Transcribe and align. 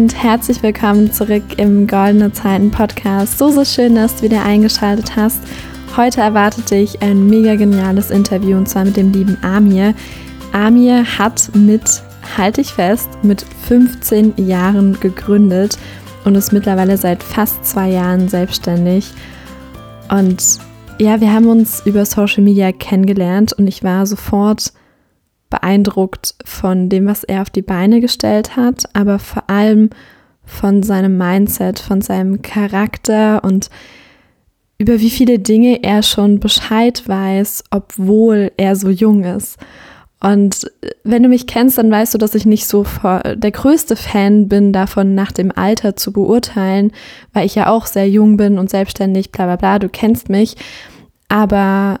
und 0.00 0.14
herzlich 0.14 0.62
willkommen 0.62 1.12
zurück 1.12 1.42
im 1.58 1.86
Goldene 1.86 2.32
Zeiten 2.32 2.70
Podcast. 2.70 3.36
So, 3.36 3.50
so 3.50 3.66
schön, 3.66 3.96
dass 3.96 4.16
du 4.16 4.22
wieder 4.22 4.42
eingeschaltet 4.42 5.14
hast. 5.14 5.42
Heute 5.94 6.22
erwartet 6.22 6.70
dich 6.70 7.02
ein 7.02 7.26
mega 7.26 7.54
geniales 7.54 8.10
Interview 8.10 8.56
und 8.56 8.66
zwar 8.66 8.86
mit 8.86 8.96
dem 8.96 9.12
lieben 9.12 9.36
Amir. 9.42 9.92
Amir 10.52 11.04
hat 11.18 11.50
mit, 11.54 12.02
halte 12.38 12.62
ich 12.62 12.72
fest, 12.72 13.10
mit 13.22 13.44
15 13.68 14.32
Jahren 14.38 14.98
gegründet 15.00 15.76
und 16.24 16.34
ist 16.34 16.50
mittlerweile 16.50 16.96
seit 16.96 17.22
fast 17.22 17.62
zwei 17.66 17.90
Jahren 17.90 18.30
selbstständig. 18.30 19.12
Und 20.08 20.60
ja, 20.98 21.20
wir 21.20 21.30
haben 21.30 21.48
uns 21.48 21.82
über 21.84 22.06
Social 22.06 22.42
Media 22.42 22.72
kennengelernt 22.72 23.52
und 23.52 23.66
ich 23.66 23.84
war 23.84 24.06
sofort 24.06 24.72
beeindruckt 25.50 26.34
von 26.44 26.88
dem, 26.88 27.06
was 27.06 27.24
er 27.24 27.42
auf 27.42 27.50
die 27.50 27.62
Beine 27.62 28.00
gestellt 28.00 28.56
hat, 28.56 28.84
aber 28.94 29.18
vor 29.18 29.50
allem 29.50 29.90
von 30.44 30.82
seinem 30.82 31.18
Mindset, 31.18 31.78
von 31.78 32.00
seinem 32.00 32.42
Charakter 32.42 33.44
und 33.44 33.68
über 34.78 34.98
wie 35.00 35.10
viele 35.10 35.38
Dinge 35.38 35.82
er 35.82 36.02
schon 36.02 36.40
Bescheid 36.40 37.06
weiß, 37.06 37.64
obwohl 37.70 38.50
er 38.56 38.76
so 38.76 38.88
jung 38.88 39.24
ist. 39.24 39.58
Und 40.22 40.70
wenn 41.02 41.22
du 41.22 41.28
mich 41.28 41.46
kennst, 41.46 41.78
dann 41.78 41.90
weißt 41.90 42.14
du, 42.14 42.18
dass 42.18 42.34
ich 42.34 42.44
nicht 42.46 42.66
so 42.66 42.84
der 43.34 43.50
größte 43.50 43.96
Fan 43.96 44.48
bin 44.48 44.72
davon, 44.72 45.14
nach 45.14 45.32
dem 45.32 45.50
Alter 45.54 45.96
zu 45.96 46.12
beurteilen, 46.12 46.92
weil 47.32 47.46
ich 47.46 47.54
ja 47.54 47.68
auch 47.68 47.86
sehr 47.86 48.08
jung 48.08 48.36
bin 48.36 48.58
und 48.58 48.70
selbstständig, 48.70 49.32
bla 49.32 49.46
bla 49.46 49.56
bla, 49.56 49.78
du 49.78 49.88
kennst 49.88 50.28
mich. 50.28 50.56
Aber 51.28 52.00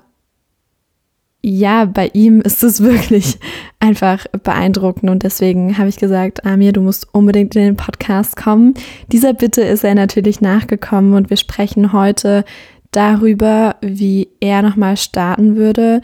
ja, 1.42 1.86
bei 1.86 2.10
ihm 2.12 2.40
ist 2.40 2.62
es 2.62 2.82
wirklich 2.82 3.38
einfach 3.80 4.26
beeindruckend 4.42 5.10
und 5.10 5.22
deswegen 5.22 5.78
habe 5.78 5.88
ich 5.88 5.96
gesagt, 5.96 6.44
Amir, 6.44 6.72
du 6.72 6.82
musst 6.82 7.12
unbedingt 7.12 7.56
in 7.56 7.62
den 7.62 7.76
Podcast 7.76 8.36
kommen. 8.36 8.74
Dieser 9.10 9.32
Bitte 9.32 9.62
ist 9.62 9.84
er 9.84 9.94
natürlich 9.94 10.40
nachgekommen 10.40 11.14
und 11.14 11.30
wir 11.30 11.36
sprechen 11.36 11.92
heute 11.92 12.44
darüber, 12.90 13.76
wie 13.80 14.28
er 14.40 14.62
nochmal 14.62 14.96
starten 14.96 15.56
würde. 15.56 16.02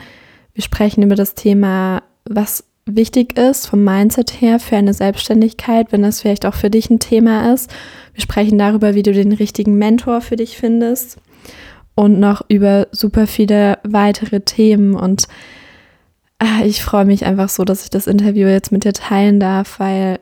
Wir 0.54 0.62
sprechen 0.62 1.02
über 1.02 1.16
das 1.16 1.34
Thema, 1.34 2.02
was 2.24 2.64
wichtig 2.86 3.36
ist 3.36 3.66
vom 3.66 3.82
Mindset 3.82 4.40
her 4.40 4.60
für 4.60 4.76
eine 4.76 4.94
Selbstständigkeit, 4.94 5.90
wenn 5.90 6.02
das 6.02 6.20
vielleicht 6.20 6.46
auch 6.46 6.54
für 6.54 6.70
dich 6.70 6.88
ein 6.88 7.00
Thema 7.00 7.52
ist. 7.52 7.70
Wir 8.14 8.22
sprechen 8.22 8.56
darüber, 8.56 8.94
wie 8.94 9.02
du 9.02 9.12
den 9.12 9.32
richtigen 9.32 9.76
Mentor 9.76 10.20
für 10.20 10.36
dich 10.36 10.56
findest 10.56 11.18
und 11.96 12.20
noch 12.20 12.42
über 12.48 12.86
super 12.92 13.26
viele 13.26 13.78
weitere 13.82 14.40
Themen. 14.40 14.94
Und 14.94 15.26
ach, 16.38 16.60
ich 16.60 16.84
freue 16.84 17.06
mich 17.06 17.24
einfach 17.24 17.48
so, 17.48 17.64
dass 17.64 17.82
ich 17.82 17.90
das 17.90 18.06
Interview 18.06 18.46
jetzt 18.46 18.70
mit 18.70 18.84
dir 18.84 18.92
teilen 18.92 19.40
darf, 19.40 19.80
weil 19.80 20.20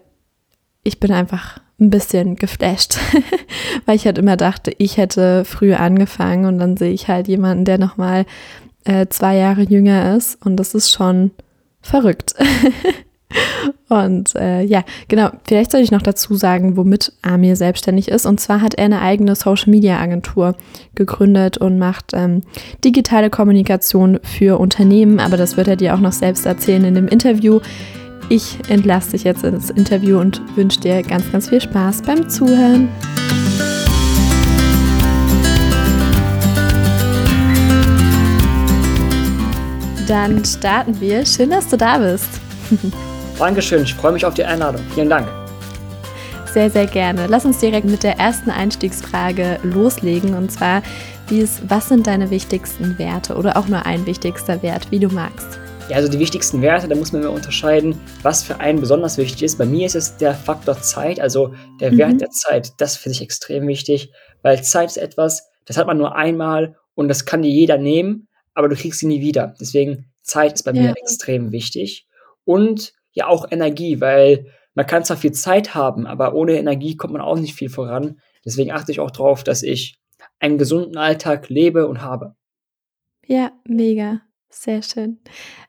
ich 0.84 1.00
bin 1.00 1.12
einfach 1.12 1.58
ein 1.80 1.90
bisschen 1.90 2.36
geflasht, 2.36 2.96
weil 3.86 3.96
ich 3.96 4.06
halt 4.06 4.18
immer 4.18 4.36
dachte, 4.36 4.72
ich 4.78 4.96
hätte 4.96 5.44
früher 5.44 5.80
angefangen 5.80 6.46
und 6.46 6.58
dann 6.58 6.76
sehe 6.76 6.92
ich 6.92 7.08
halt 7.08 7.26
jemanden, 7.26 7.64
der 7.64 7.78
nochmal 7.78 8.24
äh, 8.84 9.08
zwei 9.08 9.36
Jahre 9.36 9.62
jünger 9.62 10.16
ist 10.16 10.40
und 10.46 10.56
das 10.56 10.74
ist 10.74 10.92
schon 10.92 11.32
verrückt. 11.82 12.34
Und 13.88 14.34
äh, 14.34 14.62
ja, 14.62 14.82
genau, 15.08 15.30
vielleicht 15.46 15.70
soll 15.70 15.80
ich 15.80 15.90
noch 15.90 16.02
dazu 16.02 16.34
sagen, 16.34 16.76
womit 16.76 17.12
Amir 17.22 17.54
selbstständig 17.54 18.08
ist. 18.08 18.26
Und 18.26 18.40
zwar 18.40 18.60
hat 18.60 18.74
er 18.74 18.86
eine 18.86 19.00
eigene 19.00 19.34
Social-Media-Agentur 19.36 20.56
gegründet 20.94 21.58
und 21.58 21.78
macht 21.78 22.12
ähm, 22.14 22.42
digitale 22.84 23.30
Kommunikation 23.30 24.20
für 24.22 24.58
Unternehmen. 24.58 25.20
Aber 25.20 25.36
das 25.36 25.56
wird 25.56 25.68
er 25.68 25.76
dir 25.76 25.94
auch 25.94 26.00
noch 26.00 26.12
selbst 26.12 26.46
erzählen 26.46 26.84
in 26.84 26.94
dem 26.94 27.08
Interview. 27.08 27.60
Ich 28.30 28.56
entlasse 28.68 29.12
dich 29.12 29.24
jetzt 29.24 29.44
ins 29.44 29.70
Interview 29.70 30.18
und 30.18 30.40
wünsche 30.56 30.80
dir 30.80 31.02
ganz, 31.02 31.30
ganz 31.30 31.50
viel 31.50 31.60
Spaß 31.60 32.02
beim 32.02 32.28
Zuhören. 32.28 32.88
Dann 40.08 40.44
starten 40.44 41.00
wir. 41.00 41.24
Schön, 41.24 41.50
dass 41.50 41.68
du 41.68 41.76
da 41.76 41.98
bist. 41.98 42.28
Dankeschön, 43.38 43.82
ich 43.82 43.94
freue 43.94 44.12
mich 44.12 44.24
auf 44.24 44.34
die 44.34 44.44
Einladung. 44.44 44.80
Vielen 44.94 45.10
Dank. 45.10 45.28
Sehr, 46.52 46.70
sehr 46.70 46.86
gerne. 46.86 47.26
Lass 47.26 47.44
uns 47.44 47.58
direkt 47.58 47.84
mit 47.84 48.04
der 48.04 48.16
ersten 48.18 48.48
Einstiegsfrage 48.48 49.58
loslegen. 49.64 50.34
Und 50.34 50.52
zwar, 50.52 50.82
wie 51.28 51.40
ist, 51.40 51.68
was 51.68 51.88
sind 51.88 52.06
deine 52.06 52.30
wichtigsten 52.30 52.96
Werte 52.96 53.34
oder 53.34 53.56
auch 53.56 53.66
nur 53.66 53.84
ein 53.86 54.06
wichtigster 54.06 54.62
Wert, 54.62 54.92
wie 54.92 55.00
du 55.00 55.08
magst? 55.08 55.58
Ja, 55.88 55.96
also 55.96 56.08
die 56.08 56.20
wichtigsten 56.20 56.62
Werte, 56.62 56.86
da 56.86 56.94
muss 56.94 57.12
man 57.12 57.22
immer 57.22 57.32
unterscheiden, 57.32 58.00
was 58.22 58.44
für 58.44 58.60
einen 58.60 58.78
besonders 58.78 59.18
wichtig 59.18 59.42
ist. 59.42 59.58
Bei 59.58 59.66
mir 59.66 59.84
ist 59.84 59.96
es 59.96 60.16
der 60.16 60.32
Faktor 60.32 60.80
Zeit, 60.80 61.18
also 61.18 61.52
der 61.80 61.90
mhm. 61.90 61.98
Wert 61.98 62.20
der 62.20 62.30
Zeit. 62.30 62.72
Das 62.78 62.96
finde 62.96 63.16
ich 63.16 63.22
extrem 63.22 63.66
wichtig, 63.66 64.12
weil 64.42 64.62
Zeit 64.62 64.90
ist 64.90 64.96
etwas, 64.96 65.50
das 65.64 65.76
hat 65.76 65.88
man 65.88 65.98
nur 65.98 66.14
einmal 66.14 66.76
und 66.94 67.08
das 67.08 67.24
kann 67.24 67.42
dir 67.42 67.50
jeder 67.50 67.78
nehmen, 67.78 68.28
aber 68.54 68.68
du 68.68 68.76
kriegst 68.76 69.00
sie 69.00 69.06
nie 69.06 69.20
wieder. 69.20 69.54
Deswegen 69.60 70.06
Zeit 70.22 70.54
ist 70.54 70.62
bei 70.62 70.72
ja. 70.72 70.82
mir 70.82 70.90
extrem 70.96 71.50
wichtig. 71.50 72.06
Und 72.44 72.94
ja 73.14 73.26
auch 73.26 73.50
Energie, 73.50 74.00
weil 74.00 74.46
man 74.74 74.86
kann 74.86 75.04
zwar 75.04 75.16
viel 75.16 75.32
Zeit 75.32 75.74
haben, 75.74 76.06
aber 76.06 76.34
ohne 76.34 76.58
Energie 76.58 76.96
kommt 76.96 77.12
man 77.12 77.22
auch 77.22 77.38
nicht 77.38 77.54
viel 77.54 77.70
voran. 77.70 78.20
Deswegen 78.44 78.72
achte 78.72 78.92
ich 78.92 79.00
auch 79.00 79.10
darauf, 79.10 79.44
dass 79.44 79.62
ich 79.62 79.98
einen 80.40 80.58
gesunden 80.58 80.96
Alltag 80.96 81.48
lebe 81.48 81.86
und 81.86 82.02
habe. 82.02 82.34
Ja, 83.26 83.52
mega. 83.64 84.20
Sehr 84.50 84.82
schön. 84.82 85.18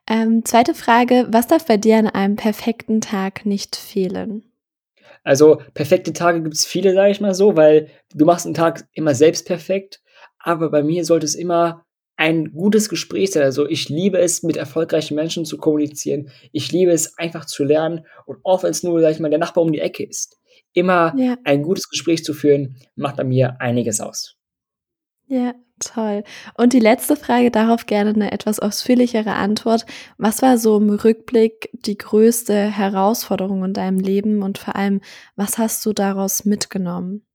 Ähm, 0.07 0.45
zweite 0.45 0.75
Frage, 0.75 1.27
was 1.29 1.47
darf 1.47 1.65
bei 1.65 1.77
dir 1.77 1.97
an 1.97 2.07
einem 2.07 2.35
perfekten 2.35 3.01
Tag 3.01 3.45
nicht 3.45 3.75
fehlen? 3.75 4.43
Also 5.23 5.59
perfekte 5.73 6.13
Tage 6.13 6.43
gibt 6.43 6.53
es 6.53 6.65
viele, 6.65 6.93
sage 6.93 7.11
ich 7.11 7.21
mal 7.21 7.33
so, 7.33 7.57
weil 7.57 7.89
du 8.13 8.25
machst 8.25 8.45
einen 8.45 8.53
Tag 8.53 8.87
immer 8.93 9.15
selbst 9.15 9.47
perfekt, 9.47 10.01
aber 10.37 10.69
bei 10.69 10.83
mir 10.83 11.03
sollte 11.03 11.25
es 11.25 11.33
immer 11.33 11.84
ein 12.17 12.53
gutes 12.53 12.89
Gespräch 12.89 13.31
sein. 13.31 13.43
Also 13.43 13.67
ich 13.67 13.89
liebe 13.89 14.17
es, 14.19 14.43
mit 14.43 14.57
erfolgreichen 14.57 15.15
Menschen 15.15 15.45
zu 15.45 15.57
kommunizieren. 15.57 16.29
Ich 16.51 16.71
liebe 16.71 16.91
es, 16.91 17.17
einfach 17.17 17.45
zu 17.45 17.63
lernen. 17.63 18.05
Und 18.25 18.39
auch 18.43 18.63
wenn 18.63 18.71
es 18.71 18.83
nur, 18.83 18.99
sag 19.01 19.11
ich 19.11 19.19
mal, 19.19 19.29
der 19.29 19.39
Nachbar 19.39 19.63
um 19.63 19.71
die 19.71 19.79
Ecke 19.79 20.03
ist. 20.03 20.39
Immer 20.73 21.13
ja. 21.17 21.37
ein 21.43 21.63
gutes 21.63 21.89
Gespräch 21.89 22.23
zu 22.23 22.33
führen, 22.33 22.77
macht 22.95 23.17
bei 23.17 23.23
mir 23.23 23.59
einiges 23.59 23.99
aus. 23.99 24.35
Ja, 25.27 25.55
toll. 25.79 26.23
Und 26.57 26.73
die 26.73 26.79
letzte 26.79 27.15
Frage, 27.15 27.49
darauf 27.49 27.85
gerne 27.85 28.11
eine 28.11 28.31
etwas 28.31 28.59
ausführlichere 28.59 29.33
Antwort. 29.33 29.85
Was 30.17 30.41
war 30.41 30.57
so 30.57 30.77
im 30.77 30.89
Rückblick 30.89 31.69
die 31.73 31.97
größte 31.97 32.53
Herausforderung 32.55 33.63
in 33.65 33.73
deinem 33.73 33.99
Leben 33.99 34.43
und 34.43 34.57
vor 34.57 34.75
allem, 34.75 35.01
was 35.35 35.57
hast 35.57 35.85
du 35.85 35.93
daraus 35.93 36.45
mitgenommen? 36.45 37.25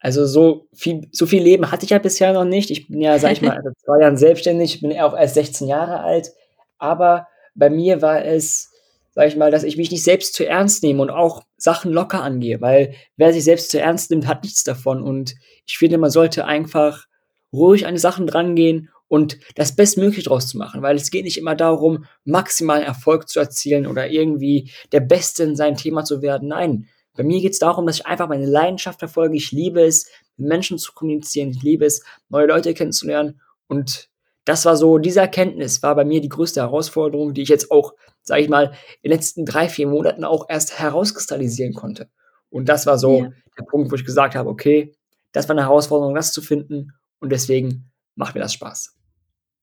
Also 0.00 0.26
so 0.26 0.66
viel, 0.72 1.06
so 1.12 1.26
viel 1.26 1.42
Leben 1.42 1.70
hatte 1.70 1.84
ich 1.84 1.90
ja 1.90 1.98
bisher 1.98 2.32
noch 2.32 2.44
nicht. 2.44 2.70
Ich 2.70 2.88
bin 2.88 3.02
ja, 3.02 3.18
sag 3.18 3.32
ich 3.32 3.42
mal, 3.42 3.60
seit 3.62 3.78
zwei 3.84 4.00
Jahren 4.00 4.16
selbstständig, 4.16 4.76
ich 4.76 4.80
bin 4.80 4.90
ja 4.90 5.06
auch 5.06 5.16
erst 5.16 5.34
16 5.34 5.68
Jahre 5.68 6.00
alt. 6.00 6.32
Aber 6.78 7.28
bei 7.54 7.68
mir 7.68 8.00
war 8.00 8.24
es, 8.24 8.70
sag 9.10 9.28
ich 9.28 9.36
mal, 9.36 9.50
dass 9.50 9.62
ich 9.62 9.76
mich 9.76 9.90
nicht 9.90 10.02
selbst 10.02 10.34
zu 10.34 10.46
ernst 10.46 10.82
nehme 10.82 11.02
und 11.02 11.10
auch 11.10 11.42
Sachen 11.58 11.92
locker 11.92 12.22
angehe, 12.22 12.62
weil 12.62 12.94
wer 13.16 13.34
sich 13.34 13.44
selbst 13.44 13.70
zu 13.70 13.78
ernst 13.78 14.10
nimmt, 14.10 14.26
hat 14.26 14.42
nichts 14.42 14.64
davon. 14.64 15.02
Und 15.02 15.34
ich 15.66 15.76
finde, 15.76 15.98
man 15.98 16.10
sollte 16.10 16.46
einfach 16.46 17.04
ruhig 17.52 17.86
an 17.86 17.94
die 17.94 18.00
Sachen 18.00 18.26
drangehen 18.26 18.88
und 19.06 19.38
das 19.56 19.76
Bestmögliche 19.76 20.22
draus 20.22 20.46
zu 20.46 20.56
machen, 20.56 20.82
weil 20.82 20.96
es 20.96 21.10
geht 21.10 21.24
nicht 21.24 21.36
immer 21.36 21.56
darum, 21.56 22.06
maximalen 22.24 22.84
Erfolg 22.84 23.28
zu 23.28 23.40
erzielen 23.40 23.86
oder 23.86 24.08
irgendwie 24.08 24.70
der 24.92 25.00
Beste 25.00 25.42
in 25.42 25.56
sein 25.56 25.76
Thema 25.76 26.04
zu 26.04 26.22
werden. 26.22 26.48
Nein, 26.48 26.86
bei 27.16 27.24
mir 27.24 27.40
geht 27.40 27.52
es 27.52 27.58
darum, 27.58 27.86
dass 27.86 27.96
ich 27.96 28.06
einfach 28.06 28.28
meine 28.28 28.46
Leidenschaft 28.46 28.98
verfolge. 28.98 29.36
Ich 29.36 29.52
liebe 29.52 29.82
es, 29.82 30.08
mit 30.36 30.48
Menschen 30.48 30.78
zu 30.78 30.92
kommunizieren. 30.92 31.50
Ich 31.50 31.62
liebe 31.62 31.84
es, 31.84 32.04
neue 32.28 32.46
Leute 32.46 32.72
kennenzulernen. 32.74 33.40
Und 33.66 34.08
das 34.44 34.64
war 34.64 34.76
so, 34.76 34.98
diese 34.98 35.20
Erkenntnis 35.20 35.82
war 35.82 35.94
bei 35.94 36.04
mir 36.04 36.20
die 36.20 36.28
größte 36.28 36.60
Herausforderung, 36.60 37.34
die 37.34 37.42
ich 37.42 37.48
jetzt 37.48 37.70
auch, 37.70 37.94
sage 38.22 38.42
ich 38.42 38.48
mal, 38.48 38.72
in 39.02 39.10
den 39.10 39.12
letzten 39.12 39.44
drei, 39.44 39.68
vier 39.68 39.86
Monaten 39.86 40.24
auch 40.24 40.46
erst 40.48 40.78
herauskristallisieren 40.78 41.74
konnte. 41.74 42.08
Und 42.48 42.68
das 42.68 42.86
war 42.86 42.98
so 42.98 43.24
ja. 43.24 43.32
der 43.58 43.64
Punkt, 43.64 43.90
wo 43.90 43.96
ich 43.96 44.04
gesagt 44.04 44.34
habe, 44.34 44.48
okay, 44.48 44.94
das 45.32 45.48
war 45.48 45.54
eine 45.54 45.66
Herausforderung, 45.66 46.14
das 46.14 46.32
zu 46.32 46.42
finden. 46.42 46.92
Und 47.20 47.30
deswegen 47.30 47.90
macht 48.14 48.34
mir 48.34 48.40
das 48.40 48.54
Spaß. 48.54 48.96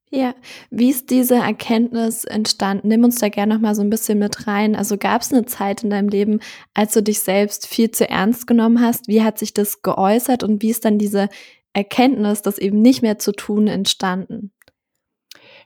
Ja, 0.09 0.33
wie 0.69 0.89
ist 0.89 1.09
diese 1.09 1.35
Erkenntnis 1.35 2.23
entstanden? 2.23 2.87
Nimm 2.87 3.03
uns 3.03 3.19
da 3.19 3.27
gerne 3.27 3.53
noch 3.53 3.61
mal 3.61 3.75
so 3.75 3.81
ein 3.81 3.89
bisschen 3.89 4.19
mit 4.19 4.47
rein. 4.47 4.75
Also 4.75 4.97
gab 4.97 5.21
es 5.21 5.33
eine 5.33 5.45
Zeit 5.45 5.83
in 5.83 5.89
deinem 5.89 6.07
Leben, 6.07 6.39
als 6.73 6.93
du 6.93 7.03
dich 7.03 7.19
selbst 7.19 7.67
viel 7.67 7.91
zu 7.91 8.09
ernst 8.09 8.47
genommen 8.47 8.79
hast? 8.79 9.09
Wie 9.09 9.21
hat 9.21 9.37
sich 9.37 9.53
das 9.53 9.81
geäußert 9.81 10.43
und 10.43 10.61
wie 10.61 10.69
ist 10.69 10.85
dann 10.85 10.97
diese 10.97 11.27
Erkenntnis, 11.73 12.41
das 12.41 12.57
eben 12.57 12.81
nicht 12.81 13.01
mehr 13.01 13.19
zu 13.19 13.33
tun, 13.33 13.67
entstanden? 13.67 14.53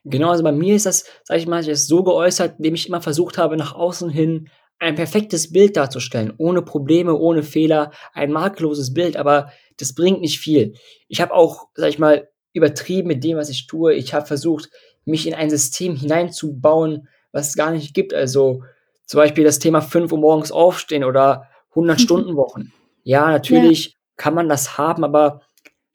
Genau, 0.04 0.32
also 0.32 0.44
bei 0.44 0.52
mir 0.52 0.76
ist 0.76 0.88
das, 0.88 1.06
sag 1.24 1.38
ich 1.38 1.46
mal, 1.46 1.64
das 1.64 1.86
so 1.86 2.04
geäußert, 2.04 2.56
indem 2.58 2.74
ich 2.74 2.88
immer 2.88 3.02
versucht 3.02 3.38
habe, 3.38 3.58
nach 3.58 3.76
außen 3.76 4.10
hin 4.10 4.50
ein 4.80 4.96
perfektes 4.96 5.52
Bild 5.52 5.78
darzustellen, 5.78 6.34
ohne 6.38 6.64
Probleme, 6.64 7.14
ohne 7.14 7.44
Fehler, 7.44 7.92
ein 8.14 8.32
makelloses 8.32 8.96
Bild, 8.96 9.16
aber 9.16 9.52
das 9.78 9.94
bringt 9.94 10.22
nicht 10.22 10.40
viel. 10.40 10.74
Ich 11.08 11.22
habe 11.22 11.36
auch, 11.36 11.68
sag 11.76 11.90
ich 11.90 12.00
mal, 12.00 12.31
übertrieben 12.54 13.08
mit 13.08 13.24
dem, 13.24 13.38
was 13.38 13.50
ich 13.50 13.68
tue. 13.68 13.94
Ich 13.94 14.14
habe 14.14 14.26
versucht, 14.26 14.70
mich 15.06 15.28
in 15.28 15.34
ein 15.34 15.50
System 15.50 15.96
hineinzubauen, 15.96 17.08
was 17.32 17.50
es 17.50 17.56
gar 17.56 17.72
nicht 17.72 17.94
gibt. 17.94 18.14
Also 18.14 18.64
zum 19.06 19.20
Beispiel 19.20 19.44
das 19.44 19.60
Thema 19.60 19.82
5 19.82 20.12
Uhr 20.12 20.20
morgens 20.20 20.52
aufstehen 20.52 21.04
oder 21.04 21.48
100-Stunden-Wochen. 21.74 22.74
Ja, 23.04 23.32
natürlich 23.32 23.86
ja. 23.86 23.92
kann 24.16 24.36
man 24.36 24.48
das 24.48 24.78
haben, 24.78 25.04
aber 25.04 25.42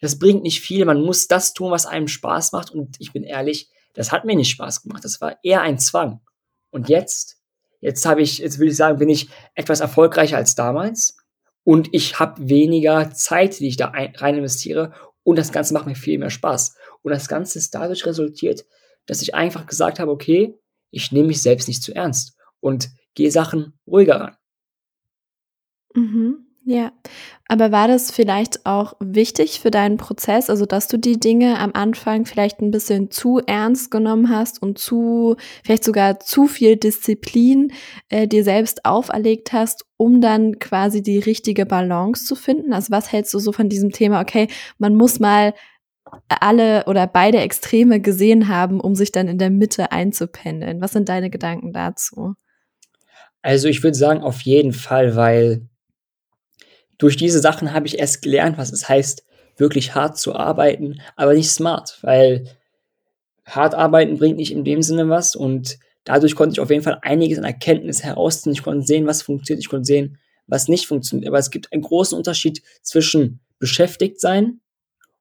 das 0.00 0.18
bringt 0.18 0.42
nicht 0.42 0.60
viel. 0.60 0.84
Man 0.84 1.02
muss 1.02 1.28
das 1.28 1.54
tun, 1.54 1.70
was 1.70 1.86
einem 1.86 2.08
Spaß 2.08 2.50
macht. 2.50 2.72
Und 2.72 2.96
ich 2.98 3.12
bin 3.12 3.22
ehrlich, 3.22 3.70
das 3.94 4.10
hat 4.10 4.24
mir 4.24 4.34
nicht 4.34 4.50
Spaß 4.50 4.82
gemacht. 4.82 5.04
Das 5.04 5.20
war 5.20 5.36
eher 5.44 5.62
ein 5.62 5.78
Zwang. 5.78 6.20
Und 6.70 6.88
jetzt, 6.88 7.38
jetzt 7.80 8.04
habe 8.06 8.22
ich, 8.22 8.38
jetzt 8.38 8.58
würde 8.58 8.70
ich 8.70 8.76
sagen, 8.76 8.98
bin 8.98 9.08
ich 9.08 9.28
etwas 9.54 9.80
erfolgreicher 9.80 10.36
als 10.36 10.56
damals. 10.56 11.16
Und 11.64 11.88
ich 11.92 12.18
habe 12.18 12.48
weniger 12.48 13.10
Zeit, 13.12 13.58
die 13.58 13.68
ich 13.68 13.76
da 13.76 13.90
ein, 13.90 14.14
rein 14.16 14.36
investiere. 14.36 14.92
Und 15.26 15.34
das 15.34 15.50
Ganze 15.50 15.74
macht 15.74 15.86
mir 15.86 15.96
viel 15.96 16.20
mehr 16.20 16.30
Spaß. 16.30 16.76
Und 17.02 17.10
das 17.10 17.26
Ganze 17.26 17.58
ist 17.58 17.74
dadurch 17.74 18.06
resultiert, 18.06 18.64
dass 19.06 19.22
ich 19.22 19.34
einfach 19.34 19.66
gesagt 19.66 19.98
habe, 19.98 20.12
okay, 20.12 20.56
ich 20.92 21.10
nehme 21.10 21.26
mich 21.26 21.42
selbst 21.42 21.66
nicht 21.66 21.82
zu 21.82 21.92
ernst 21.92 22.36
und 22.60 22.90
gehe 23.14 23.32
Sachen 23.32 23.76
ruhiger 23.88 24.20
ran. 24.20 24.36
Mhm. 25.94 26.45
Ja, 26.68 26.90
aber 27.46 27.70
war 27.70 27.86
das 27.86 28.10
vielleicht 28.10 28.66
auch 28.66 28.94
wichtig 28.98 29.60
für 29.60 29.70
deinen 29.70 29.98
Prozess, 29.98 30.50
also 30.50 30.66
dass 30.66 30.88
du 30.88 30.98
die 30.98 31.20
Dinge 31.20 31.60
am 31.60 31.70
Anfang 31.74 32.26
vielleicht 32.26 32.60
ein 32.60 32.72
bisschen 32.72 33.12
zu 33.12 33.38
ernst 33.38 33.92
genommen 33.92 34.30
hast 34.30 34.60
und 34.60 34.76
zu, 34.76 35.36
vielleicht 35.62 35.84
sogar 35.84 36.18
zu 36.18 36.48
viel 36.48 36.74
Disziplin 36.74 37.72
äh, 38.08 38.26
dir 38.26 38.42
selbst 38.42 38.84
auferlegt 38.84 39.52
hast, 39.52 39.84
um 39.96 40.20
dann 40.20 40.58
quasi 40.58 41.04
die 41.04 41.20
richtige 41.20 41.66
Balance 41.66 42.24
zu 42.24 42.34
finden? 42.34 42.72
Also 42.72 42.90
was 42.90 43.12
hältst 43.12 43.32
du 43.32 43.38
so 43.38 43.52
von 43.52 43.68
diesem 43.68 43.92
Thema, 43.92 44.20
okay, 44.20 44.48
man 44.78 44.96
muss 44.96 45.20
mal 45.20 45.54
alle 46.28 46.86
oder 46.86 47.06
beide 47.06 47.38
Extreme 47.38 48.00
gesehen 48.00 48.48
haben, 48.48 48.80
um 48.80 48.96
sich 48.96 49.12
dann 49.12 49.28
in 49.28 49.38
der 49.38 49.50
Mitte 49.50 49.92
einzupendeln? 49.92 50.80
Was 50.80 50.90
sind 50.90 51.08
deine 51.08 51.30
Gedanken 51.30 51.72
dazu? 51.72 52.34
Also 53.40 53.68
ich 53.68 53.84
würde 53.84 53.96
sagen, 53.96 54.22
auf 54.22 54.40
jeden 54.40 54.72
Fall, 54.72 55.14
weil 55.14 55.68
durch 56.98 57.16
diese 57.16 57.40
Sachen 57.40 57.72
habe 57.72 57.86
ich 57.86 57.98
erst 57.98 58.22
gelernt, 58.22 58.58
was 58.58 58.72
es 58.72 58.88
heißt, 58.88 59.24
wirklich 59.56 59.94
hart 59.94 60.18
zu 60.18 60.34
arbeiten, 60.34 61.00
aber 61.16 61.34
nicht 61.34 61.50
smart, 61.50 61.98
weil 62.02 62.46
hart 63.44 63.74
arbeiten 63.74 64.18
bringt 64.18 64.36
nicht 64.36 64.52
in 64.52 64.64
dem 64.64 64.82
Sinne 64.82 65.08
was 65.08 65.34
und 65.34 65.78
dadurch 66.04 66.34
konnte 66.34 66.54
ich 66.54 66.60
auf 66.60 66.70
jeden 66.70 66.82
Fall 66.82 66.98
einiges 67.02 67.38
an 67.38 67.44
Erkenntnis 67.44 68.02
herausziehen. 68.02 68.52
Ich 68.52 68.62
konnte 68.62 68.86
sehen, 68.86 69.06
was 69.06 69.22
funktioniert, 69.22 69.62
ich 69.62 69.68
konnte 69.68 69.86
sehen, 69.86 70.18
was 70.46 70.68
nicht 70.68 70.86
funktioniert. 70.86 71.28
Aber 71.28 71.38
es 71.38 71.50
gibt 71.50 71.72
einen 71.72 71.82
großen 71.82 72.16
Unterschied 72.16 72.62
zwischen 72.82 73.40
beschäftigt 73.58 74.20
sein 74.20 74.60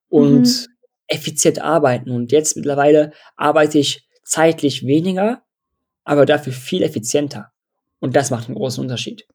und 0.10 0.44
mhm. 0.44 0.68
effizient 1.08 1.62
arbeiten. 1.62 2.12
Und 2.12 2.32
jetzt 2.32 2.56
mittlerweile 2.56 3.12
arbeite 3.36 3.80
ich 3.80 4.08
zeitlich 4.24 4.86
weniger, 4.86 5.44
aber 6.04 6.26
dafür 6.26 6.54
viel 6.54 6.84
effizienter. 6.84 7.52
Und 8.00 8.16
das 8.16 8.30
macht 8.30 8.48
einen 8.48 8.56
großen 8.56 8.82
Unterschied. 8.84 9.28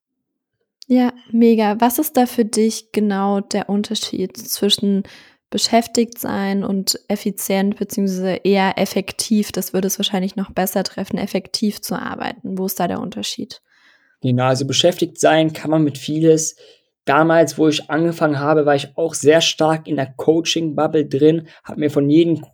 Ja, 0.92 1.12
mega. 1.30 1.76
Was 1.80 2.00
ist 2.00 2.16
da 2.16 2.26
für 2.26 2.44
dich 2.44 2.90
genau 2.90 3.38
der 3.38 3.68
Unterschied 3.68 4.36
zwischen 4.36 5.04
beschäftigt 5.48 6.18
sein 6.18 6.64
und 6.64 6.98
effizient 7.06 7.76
beziehungsweise 7.76 8.40
eher 8.42 8.76
effektiv? 8.76 9.52
Das 9.52 9.72
würde 9.72 9.86
es 9.86 10.00
wahrscheinlich 10.00 10.34
noch 10.34 10.50
besser 10.50 10.82
treffen, 10.82 11.16
effektiv 11.16 11.80
zu 11.80 11.94
arbeiten. 11.94 12.58
Wo 12.58 12.66
ist 12.66 12.80
da 12.80 12.88
der 12.88 12.98
Unterschied? 12.98 13.62
Genau, 14.20 14.46
also 14.46 14.66
beschäftigt 14.66 15.20
sein 15.20 15.52
kann 15.52 15.70
man 15.70 15.84
mit 15.84 15.96
vieles. 15.96 16.56
Damals, 17.04 17.56
wo 17.56 17.68
ich 17.68 17.88
angefangen 17.88 18.40
habe, 18.40 18.66
war 18.66 18.74
ich 18.74 18.96
auch 18.98 19.14
sehr 19.14 19.42
stark 19.42 19.86
in 19.86 19.94
der 19.94 20.12
Coaching-Bubble 20.12 21.06
drin, 21.06 21.46
habe 21.62 21.78
mir 21.78 21.90
von 21.92 22.10
jedem 22.10 22.44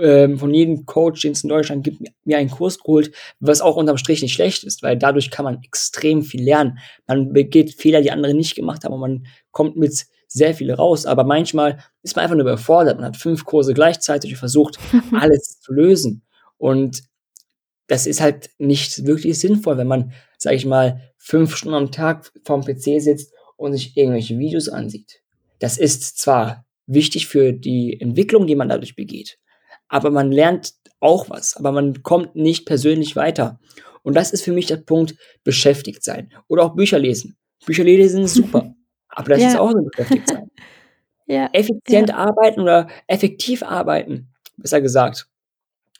ähm, 0.00 0.38
von 0.38 0.52
jedem 0.52 0.86
Coach, 0.86 1.22
den 1.22 1.32
es 1.32 1.42
in 1.42 1.48
Deutschland 1.48 1.84
gibt, 1.84 2.02
mir 2.24 2.38
einen 2.38 2.50
Kurs 2.50 2.78
geholt, 2.78 3.12
was 3.40 3.60
auch 3.60 3.76
unterm 3.76 3.98
Strich 3.98 4.22
nicht 4.22 4.34
schlecht 4.34 4.64
ist, 4.64 4.82
weil 4.82 4.96
dadurch 4.96 5.30
kann 5.30 5.44
man 5.44 5.62
extrem 5.62 6.22
viel 6.22 6.42
lernen. 6.42 6.78
Man 7.06 7.32
begeht 7.32 7.74
Fehler, 7.74 8.02
die 8.02 8.10
andere 8.10 8.34
nicht 8.34 8.54
gemacht 8.54 8.84
haben 8.84 8.94
und 8.94 9.00
man 9.00 9.26
kommt 9.50 9.76
mit 9.76 10.06
sehr 10.28 10.54
viel 10.54 10.72
raus. 10.72 11.06
Aber 11.06 11.24
manchmal 11.24 11.78
ist 12.02 12.14
man 12.14 12.22
einfach 12.22 12.36
nur 12.36 12.44
überfordert. 12.44 12.96
Man 12.96 13.06
hat 13.06 13.16
fünf 13.16 13.44
Kurse 13.44 13.74
gleichzeitig 13.74 14.32
und 14.32 14.38
versucht, 14.38 14.78
alles 15.12 15.60
zu 15.60 15.72
lösen. 15.72 16.22
Und 16.58 17.02
das 17.86 18.06
ist 18.06 18.20
halt 18.20 18.50
nicht 18.58 19.06
wirklich 19.06 19.38
sinnvoll, 19.40 19.78
wenn 19.78 19.86
man, 19.86 20.12
sag 20.36 20.52
ich 20.52 20.66
mal, 20.66 21.00
fünf 21.16 21.56
Stunden 21.56 21.76
am 21.76 21.90
Tag 21.90 22.30
vorm 22.44 22.64
PC 22.64 23.00
sitzt 23.00 23.32
und 23.56 23.72
sich 23.72 23.96
irgendwelche 23.96 24.38
Videos 24.38 24.68
ansieht. 24.68 25.22
Das 25.58 25.78
ist 25.78 26.18
zwar 26.18 26.66
wichtig 26.86 27.26
für 27.26 27.52
die 27.52 28.00
Entwicklung, 28.00 28.46
die 28.46 28.56
man 28.56 28.68
dadurch 28.68 28.94
begeht, 28.94 29.38
aber 29.88 30.10
man 30.10 30.32
lernt 30.32 30.74
auch 31.00 31.30
was, 31.30 31.56
aber 31.56 31.72
man 31.72 32.02
kommt 32.02 32.34
nicht 32.34 32.66
persönlich 32.66 33.16
weiter. 33.16 33.60
Und 34.02 34.14
das 34.14 34.32
ist 34.32 34.42
für 34.42 34.52
mich 34.52 34.66
der 34.66 34.78
Punkt, 34.78 35.16
beschäftigt 35.44 36.02
sein. 36.02 36.32
Oder 36.48 36.64
auch 36.64 36.74
Bücher 36.74 36.98
lesen. 36.98 37.36
Bücher 37.66 37.84
lesen 37.84 38.24
ist 38.24 38.34
super, 38.34 38.74
aber 39.08 39.30
das 39.30 39.42
ja. 39.42 39.48
ist 39.48 39.58
auch 39.58 39.72
so 39.72 39.82
beschäftigt 39.82 40.28
sein. 40.28 40.50
ja. 41.26 41.48
Effizient 41.52 42.10
ja. 42.10 42.16
arbeiten 42.16 42.60
oder 42.60 42.88
effektiv 43.06 43.62
arbeiten, 43.62 44.32
besser 44.56 44.80
gesagt, 44.80 45.26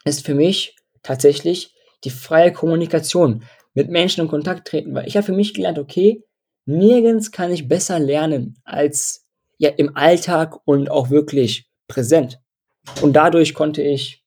ist 0.05 0.25
für 0.25 0.35
mich 0.35 0.76
tatsächlich 1.02 1.75
die 2.05 2.11
freie 2.11 2.52
Kommunikation, 2.52 3.44
mit 3.79 3.90
Menschen 3.90 4.23
in 4.23 4.29
Kontakt 4.29 4.67
treten, 4.67 4.93
weil 4.93 5.06
ich 5.06 5.17
habe 5.17 5.25
für 5.25 5.32
mich 5.32 5.55
gelernt, 5.55 5.79
okay, 5.79 6.25
nirgends 6.67 7.31
kann 7.31 7.52
ich 7.52 7.69
besser 7.69 8.00
lernen 8.00 8.56
als 8.64 9.25
ja 9.56 9.70
im 9.70 9.96
Alltag 9.96 10.58
und 10.64 10.90
auch 10.90 11.11
wirklich 11.11 11.70
präsent. 11.87 12.40
Und 13.02 13.14
dadurch 13.14 13.55
konnte 13.55 13.82
ich 13.82 14.25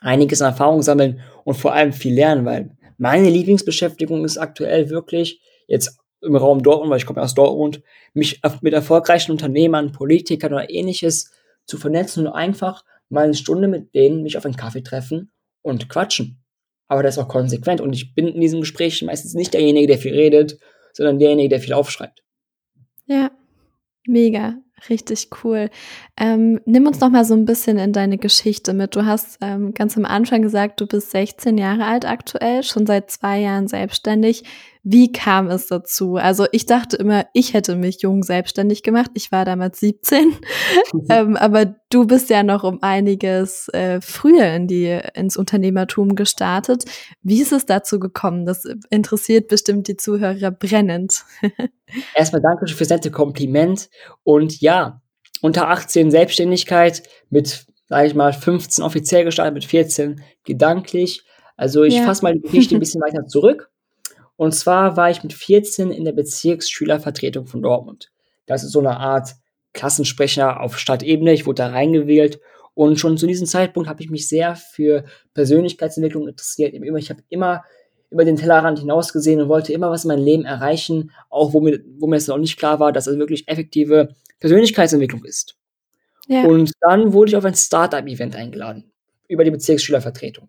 einiges 0.00 0.42
an 0.42 0.52
Erfahrung 0.52 0.82
sammeln 0.82 1.20
und 1.44 1.54
vor 1.54 1.72
allem 1.72 1.92
viel 1.92 2.14
lernen, 2.14 2.44
weil 2.44 2.76
meine 2.98 3.28
Lieblingsbeschäftigung 3.30 4.24
ist 4.24 4.38
aktuell 4.38 4.90
wirklich 4.90 5.40
jetzt 5.66 5.98
im 6.20 6.36
Raum 6.36 6.62
Dortmund, 6.62 6.90
weil 6.90 6.98
ich 6.98 7.06
komme 7.06 7.22
aus 7.22 7.34
Dortmund, 7.34 7.82
mich 8.14 8.40
mit 8.60 8.72
erfolgreichen 8.72 9.32
Unternehmern, 9.32 9.92
Politikern 9.92 10.52
oder 10.52 10.70
ähnliches 10.70 11.30
zu 11.66 11.76
vernetzen 11.76 12.26
und 12.26 12.32
einfach 12.32 12.84
mal 13.08 13.24
eine 13.24 13.34
Stunde 13.34 13.68
mit 13.68 13.94
denen 13.94 14.22
mich 14.22 14.36
auf 14.36 14.44
einen 14.44 14.56
Kaffee 14.56 14.82
treffen 14.82 15.30
und 15.62 15.88
quatschen. 15.88 16.42
Aber 16.88 17.02
das 17.02 17.16
ist 17.16 17.22
auch 17.22 17.28
konsequent 17.28 17.80
und 17.80 17.92
ich 17.92 18.14
bin 18.14 18.28
in 18.28 18.40
diesem 18.40 18.60
Gespräch 18.60 19.02
meistens 19.02 19.34
nicht 19.34 19.54
derjenige, 19.54 19.86
der 19.86 19.98
viel 19.98 20.14
redet, 20.14 20.58
sondern 20.92 21.18
derjenige, 21.18 21.48
der 21.48 21.60
viel 21.60 21.72
aufschreibt. 21.72 22.22
Ja, 23.06 23.30
mega. 24.06 24.63
Richtig 24.88 25.28
cool. 25.42 25.70
Ähm, 26.16 26.60
nimm 26.66 26.86
uns 26.86 27.00
noch 27.00 27.10
mal 27.10 27.24
so 27.24 27.34
ein 27.34 27.44
bisschen 27.44 27.78
in 27.78 27.92
deine 27.92 28.18
Geschichte 28.18 28.74
mit. 28.74 28.94
Du 28.96 29.06
hast 29.06 29.38
ähm, 29.40 29.72
ganz 29.72 29.96
am 29.96 30.04
Anfang 30.04 30.42
gesagt, 30.42 30.80
du 30.80 30.86
bist 30.86 31.10
16 31.10 31.56
Jahre 31.56 31.86
alt 31.86 32.04
aktuell, 32.04 32.62
schon 32.62 32.86
seit 32.86 33.10
zwei 33.10 33.40
Jahren 33.40 33.68
selbstständig. 33.68 34.44
Wie 34.86 35.10
kam 35.10 35.48
es 35.48 35.66
dazu? 35.68 36.16
Also 36.16 36.46
ich 36.52 36.66
dachte 36.66 36.96
immer, 36.96 37.24
ich 37.32 37.54
hätte 37.54 37.74
mich 37.74 38.02
jung 38.02 38.22
selbstständig 38.22 38.82
gemacht. 38.82 39.10
Ich 39.14 39.32
war 39.32 39.46
damals 39.46 39.80
17, 39.80 40.26
mhm. 40.28 40.34
ähm, 41.08 41.36
aber 41.36 41.74
du 41.88 42.06
bist 42.06 42.28
ja 42.28 42.42
noch 42.42 42.64
um 42.64 42.82
einiges 42.82 43.68
äh, 43.70 44.02
früher 44.02 44.52
in 44.52 44.68
die 44.68 45.00
ins 45.14 45.38
Unternehmertum 45.38 46.14
gestartet. 46.14 46.84
Wie 47.22 47.40
ist 47.40 47.52
es 47.52 47.64
dazu 47.64 47.98
gekommen? 47.98 48.44
Das 48.44 48.66
interessiert 48.90 49.48
bestimmt 49.48 49.88
die 49.88 49.96
Zuhörer 49.96 50.50
brennend. 50.50 51.24
Erstmal 52.14 52.42
danke 52.42 52.66
für 52.66 52.78
das 52.78 52.90
nette 52.90 53.10
Kompliment 53.10 53.88
und 54.22 54.60
ja, 54.60 55.00
unter 55.40 55.70
18 55.70 56.10
Selbstständigkeit 56.10 57.02
mit, 57.30 57.66
sage 57.88 58.06
ich 58.06 58.14
mal, 58.14 58.34
15 58.34 58.84
offiziell 58.84 59.24
gestartet, 59.24 59.54
mit 59.54 59.64
14 59.64 60.20
gedanklich. 60.44 61.22
Also 61.56 61.84
ich 61.84 61.94
ja. 61.94 62.04
fasse 62.04 62.22
mal 62.22 62.34
die 62.34 62.40
Geschichte 62.40 62.76
ein 62.76 62.80
bisschen 62.80 63.00
weiter 63.06 63.26
zurück. 63.26 63.70
Und 64.36 64.52
zwar 64.52 64.96
war 64.96 65.10
ich 65.10 65.22
mit 65.22 65.32
14 65.32 65.90
in 65.90 66.04
der 66.04 66.12
Bezirksschülervertretung 66.12 67.46
von 67.46 67.62
Dortmund. 67.62 68.10
Das 68.46 68.64
ist 68.64 68.72
so 68.72 68.80
eine 68.80 68.98
Art 68.98 69.34
Klassensprecher 69.72 70.60
auf 70.60 70.78
Stadtebene. 70.78 71.32
Ich 71.32 71.46
wurde 71.46 71.62
da 71.62 71.68
reingewählt 71.68 72.40
und 72.74 72.98
schon 72.98 73.16
zu 73.16 73.26
diesem 73.26 73.46
Zeitpunkt 73.46 73.88
habe 73.88 74.02
ich 74.02 74.10
mich 74.10 74.28
sehr 74.28 74.56
für 74.56 75.04
Persönlichkeitsentwicklung 75.32 76.28
interessiert. 76.28 76.74
Ich 76.74 77.10
habe 77.10 77.22
immer 77.28 77.64
über 78.10 78.24
den 78.24 78.36
Tellerrand 78.36 78.80
hinausgesehen 78.80 79.40
und 79.40 79.48
wollte 79.48 79.72
immer 79.72 79.90
was 79.90 80.04
in 80.04 80.08
meinem 80.08 80.24
Leben 80.24 80.44
erreichen, 80.44 81.12
auch 81.30 81.52
wo 81.52 81.60
mir, 81.60 81.80
wo 81.98 82.06
mir 82.06 82.16
es 82.16 82.28
noch 82.28 82.38
nicht 82.38 82.58
klar 82.58 82.80
war, 82.80 82.92
dass 82.92 83.06
es 83.06 83.18
wirklich 83.18 83.48
effektive 83.48 84.14
Persönlichkeitsentwicklung 84.40 85.24
ist. 85.24 85.56
Ja. 86.28 86.44
Und 86.44 86.72
dann 86.80 87.12
wurde 87.12 87.30
ich 87.30 87.36
auf 87.36 87.44
ein 87.44 87.54
Startup-Event 87.54 88.36
eingeladen 88.36 88.92
über 89.28 89.44
die 89.44 89.50
Bezirksschülervertretung. 89.50 90.48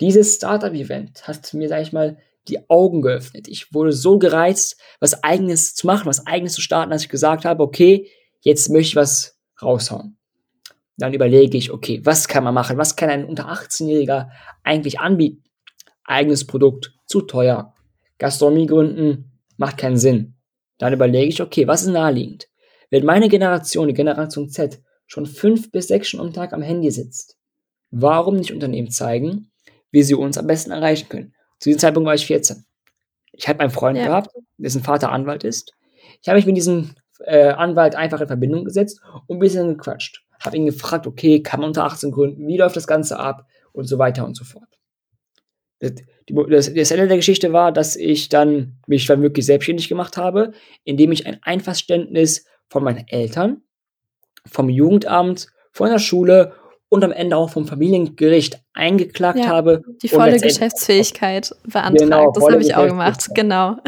Dieses 0.00 0.36
Startup-Event 0.36 1.26
hat 1.26 1.52
mir, 1.54 1.68
sag 1.68 1.82
ich 1.82 1.92
mal, 1.92 2.18
die 2.48 2.68
Augen 2.68 3.02
geöffnet. 3.02 3.48
Ich 3.48 3.72
wurde 3.72 3.92
so 3.92 4.18
gereizt, 4.18 4.80
was 5.00 5.22
eigenes 5.24 5.74
zu 5.74 5.86
machen, 5.86 6.06
was 6.06 6.26
eigenes 6.26 6.54
zu 6.54 6.60
starten, 6.60 6.90
dass 6.90 7.02
ich 7.02 7.08
gesagt 7.08 7.44
habe, 7.44 7.62
okay, 7.62 8.10
jetzt 8.40 8.68
möchte 8.70 8.88
ich 8.88 8.96
was 8.96 9.38
raushauen. 9.62 10.18
Dann 10.96 11.14
überlege 11.14 11.56
ich, 11.56 11.72
okay, 11.72 12.00
was 12.04 12.28
kann 12.28 12.44
man 12.44 12.54
machen? 12.54 12.78
Was 12.78 12.96
kann 12.96 13.10
ein 13.10 13.24
unter 13.24 13.50
18-Jähriger 13.50 14.28
eigentlich 14.62 15.00
anbieten? 15.00 15.42
Eigenes 16.04 16.46
Produkt, 16.46 16.92
zu 17.06 17.22
teuer. 17.22 17.74
Gastronomie 18.18 18.66
gründen, 18.66 19.40
macht 19.56 19.78
keinen 19.78 19.96
Sinn. 19.96 20.36
Dann 20.78 20.92
überlege 20.92 21.28
ich, 21.28 21.42
okay, 21.42 21.66
was 21.66 21.82
ist 21.82 21.88
naheliegend? 21.88 22.48
Wenn 22.90 23.04
meine 23.04 23.28
Generation, 23.28 23.88
die 23.88 23.94
Generation 23.94 24.48
Z, 24.48 24.80
schon 25.06 25.26
fünf 25.26 25.70
bis 25.70 25.88
sechs 25.88 26.08
Stunden 26.08 26.28
am 26.28 26.32
Tag 26.32 26.52
am 26.52 26.62
Handy 26.62 26.90
sitzt, 26.90 27.36
warum 27.90 28.36
nicht 28.36 28.52
Unternehmen 28.52 28.90
zeigen, 28.90 29.50
wie 29.90 30.02
sie 30.02 30.14
uns 30.14 30.38
am 30.38 30.46
besten 30.46 30.70
erreichen 30.70 31.08
können? 31.08 31.34
Zu 31.58 31.68
diesem 31.70 31.80
Zeitpunkt 31.80 32.06
war 32.06 32.14
ich 32.14 32.26
14. 32.26 32.64
Ich 33.32 33.48
hatte 33.48 33.60
einen 33.60 33.70
Freund 33.70 33.98
ja. 33.98 34.06
gehabt, 34.06 34.30
dessen 34.58 34.82
Vater 34.82 35.10
Anwalt 35.10 35.44
ist. 35.44 35.72
Ich 36.22 36.28
habe 36.28 36.36
mich 36.36 36.46
mit 36.46 36.56
diesem 36.56 36.94
äh, 37.20 37.48
Anwalt 37.48 37.94
einfach 37.94 38.20
in 38.20 38.26
Verbindung 38.26 38.64
gesetzt 38.64 39.00
und 39.26 39.36
ein 39.36 39.40
bisschen 39.40 39.68
gequatscht. 39.68 40.24
Habe 40.40 40.56
ihn 40.56 40.66
gefragt, 40.66 41.06
okay, 41.06 41.42
kann 41.42 41.60
man 41.60 41.68
unter 41.68 41.84
18 41.84 42.10
gründen? 42.10 42.46
Wie 42.46 42.56
läuft 42.56 42.76
das 42.76 42.86
Ganze 42.86 43.18
ab? 43.18 43.46
Und 43.72 43.86
so 43.86 43.98
weiter 43.98 44.24
und 44.24 44.36
so 44.36 44.44
fort. 44.44 44.68
Das, 45.80 45.92
das, 46.26 46.72
das 46.72 46.90
Ende 46.90 47.08
der 47.08 47.16
Geschichte 47.16 47.52
war, 47.52 47.72
dass 47.72 47.96
ich 47.96 48.28
dann 48.28 48.78
mich 48.86 49.06
dann 49.06 49.22
wirklich 49.22 49.46
selbstständig 49.46 49.88
gemacht 49.88 50.16
habe, 50.16 50.52
indem 50.84 51.12
ich 51.12 51.26
ein 51.26 51.42
Einverständnis 51.42 52.46
von 52.68 52.84
meinen 52.84 53.06
Eltern, 53.08 53.62
vom 54.46 54.68
Jugendamt, 54.68 55.48
von 55.72 55.90
der 55.90 55.98
Schule 55.98 56.54
und 56.94 57.02
am 57.02 57.10
Ende 57.10 57.36
auch 57.36 57.50
vom 57.50 57.66
Familiengericht 57.66 58.60
eingeklagt 58.72 59.40
ja, 59.40 59.48
habe. 59.48 59.82
Die 60.00 60.08
volle 60.08 60.38
Geschäftsfähigkeit 60.38 61.52
beantragt. 61.64 61.98
Genau, 61.98 62.30
das 62.30 62.44
habe 62.44 62.62
ich 62.62 62.76
auch 62.76 62.86
gemacht, 62.86 63.28
genau. 63.34 63.78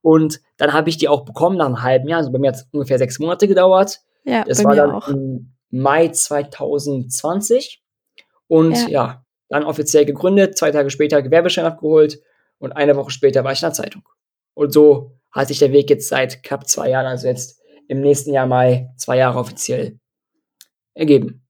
Und 0.00 0.40
dann 0.58 0.72
habe 0.72 0.90
ich 0.90 0.96
die 0.96 1.08
auch 1.08 1.24
bekommen 1.24 1.56
nach 1.56 1.66
einem 1.66 1.82
halben 1.82 2.08
Jahr. 2.08 2.18
Also 2.18 2.30
bei 2.30 2.38
mir 2.38 2.48
hat 2.48 2.54
es 2.56 2.68
ungefähr 2.70 2.98
sechs 2.98 3.18
Monate 3.18 3.48
gedauert. 3.48 4.00
Ja, 4.24 4.44
das 4.44 4.58
bei 4.58 4.64
war 4.64 4.70
mir 4.70 4.76
dann 4.76 4.90
auch. 4.92 5.08
im 5.08 5.54
Mai 5.70 6.06
2020. 6.08 7.82
Und 8.46 8.76
ja. 8.82 8.88
ja, 8.88 9.24
dann 9.48 9.64
offiziell 9.64 10.04
gegründet, 10.04 10.56
zwei 10.56 10.70
Tage 10.70 10.88
später 10.90 11.20
Gewerbeschein 11.20 11.64
abgeholt 11.64 12.20
und 12.58 12.70
eine 12.70 12.94
Woche 12.94 13.10
später 13.10 13.42
war 13.42 13.52
ich 13.52 13.62
in 13.62 13.66
der 13.66 13.72
Zeitung. 13.72 14.02
Und 14.54 14.72
so 14.72 15.16
hat 15.32 15.48
sich 15.48 15.58
der 15.58 15.72
Weg 15.72 15.90
jetzt 15.90 16.08
seit 16.08 16.44
knapp 16.44 16.68
zwei 16.68 16.90
Jahren, 16.90 17.06
also 17.06 17.26
jetzt 17.26 17.60
im 17.88 18.00
nächsten 18.02 18.32
Jahr 18.32 18.46
Mai, 18.46 18.88
zwei 18.96 19.16
Jahre 19.16 19.40
offiziell 19.40 19.98
ergeben. 20.94 21.41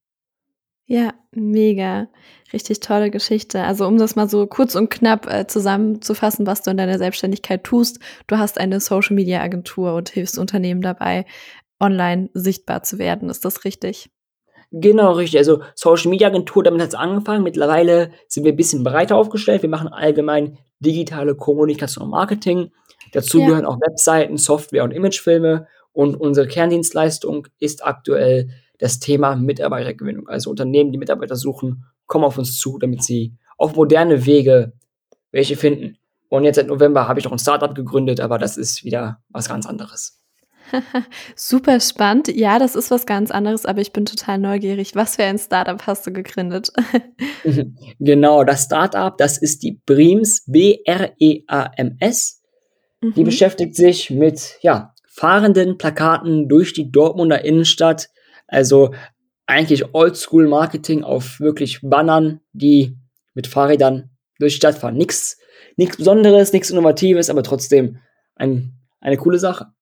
Ja, 0.93 1.15
mega. 1.31 2.09
Richtig 2.53 2.81
tolle 2.81 3.11
Geschichte. 3.11 3.65
Also 3.65 3.87
um 3.87 3.97
das 3.97 4.15
mal 4.15 4.29
so 4.29 4.47
kurz 4.47 4.75
und 4.75 4.91
knapp 4.91 5.27
äh, 5.27 5.47
zusammenzufassen, 5.47 6.47
was 6.47 6.61
du 6.61 6.71
in 6.71 6.77
deiner 6.77 6.99
Selbstständigkeit 6.99 7.65
tust. 7.65 7.99
Du 8.27 8.37
hast 8.37 8.61
eine 8.61 8.79
Social-Media-Agentur 8.79 9.95
und 9.95 10.11
hilfst 10.11 10.39
Unternehmen 10.39 10.83
dabei, 10.83 11.25
online 11.81 12.29
sichtbar 12.35 12.83
zu 12.83 12.99
werden. 12.99 13.31
Ist 13.31 13.47
das 13.47 13.65
richtig? 13.65 14.11
Genau, 14.71 15.13
richtig. 15.13 15.39
Also 15.39 15.63
Social 15.75 16.11
Media 16.11 16.29
Agentur, 16.29 16.63
damit 16.63 16.83
hat 16.83 16.91
es 16.91 16.95
angefangen. 16.95 17.43
Mittlerweile 17.43 18.11
sind 18.29 18.45
wir 18.45 18.53
ein 18.53 18.57
bisschen 18.57 18.85
breiter 18.85 19.17
aufgestellt. 19.17 19.63
Wir 19.63 19.71
machen 19.71 19.89
allgemein 19.89 20.59
digitale 20.79 21.35
Kommunikation 21.35 22.05
und 22.05 22.11
Marketing. 22.11 22.71
Dazu 23.13 23.41
ja. 23.41 23.47
gehören 23.47 23.65
auch 23.65 23.81
Webseiten, 23.81 24.37
Software 24.37 24.85
und 24.85 24.91
Imagefilme. 24.91 25.69
Und 25.93 26.17
unsere 26.17 26.47
Kerndienstleistung 26.47 27.49
ist 27.59 27.83
aktuell 27.83 28.51
das 28.83 28.99
Thema 28.99 29.37
Mitarbeitergewinnung. 29.37 30.29
Also 30.29 30.51
Unternehmen, 30.51 30.91
die 30.91 30.99
Mitarbeiter 30.99 31.37
suchen, 31.37 31.85
kommen 32.07 32.25
auf 32.25 32.37
uns 32.37 32.59
zu, 32.59 32.79
damit 32.79 33.05
sie 33.05 33.37
auf 33.57 33.77
moderne 33.77 34.27
Wege 34.27 34.73
welche 35.31 35.57
finden. 35.57 35.97
Und 36.29 36.45
jetzt 36.45 36.57
seit 36.57 36.67
November 36.67 37.07
habe 37.07 37.21
ich 37.21 37.25
noch 37.25 37.33
ein 37.33 37.39
Startup 37.39 37.75
gegründet, 37.75 38.21
aber 38.21 38.39
das 38.39 38.57
ist 38.57 38.85
wieder 38.85 39.23
was 39.29 39.49
ganz 39.49 39.67
anderes. 39.67 40.19
Super 41.37 41.79
spannend. 41.79 42.29
Ja, 42.29 42.59
das 42.59 42.75
ist 42.75 42.91
was 42.91 43.07
ganz 43.07 43.31
anderes, 43.31 43.67
aber 43.67 43.81
ich 43.81 43.93
bin 43.93 44.05
total 44.05 44.39
neugierig. 44.39 44.97
Was 44.97 45.17
für 45.17 45.25
ein 45.25 45.39
Startup 45.39 45.81
hast 45.87 46.07
du 46.07 46.13
gegründet? 46.13 46.73
genau, 48.01 48.43
das 48.43 48.65
Startup, 48.65 49.17
das 49.17 49.39
ist 49.39 49.63
die 49.63 49.81
Breams, 49.87 50.45
B-R-E-A-M-S. 50.47 52.43
Mhm. 53.01 53.15
Die 53.15 53.25
beschäftigt 53.25 53.77
sich 53.77 54.11
mit, 54.11 54.57
ja, 54.63 54.93
fahrenden 55.07 55.79
Plakaten 55.79 56.49
durch 56.49 56.73
die 56.73 56.91
Dortmunder 56.91 57.45
Innenstadt. 57.45 58.09
Also 58.53 58.95
eigentlich 59.47 59.95
Oldschool-Marketing 59.95 61.03
auf 61.05 61.41
wirklich 61.41 61.81
Bannern, 61.83 62.41
die 62.53 62.97
mit 63.35 63.47
Fahrrädern 63.47 64.11
durch 64.39 64.55
die 64.55 64.59
Stadt 64.59 64.79
fahren. 64.79 64.97
Nichts 64.97 65.39
nichts 65.77 65.97
Besonderes, 65.97 66.53
nichts 66.53 66.71
Innovatives, 66.71 67.31
aber 67.31 67.43
trotzdem 67.43 67.99
ein, 68.37 68.75
eine 69.01 69.17
coole 69.17 69.39
Sache. 69.39 69.73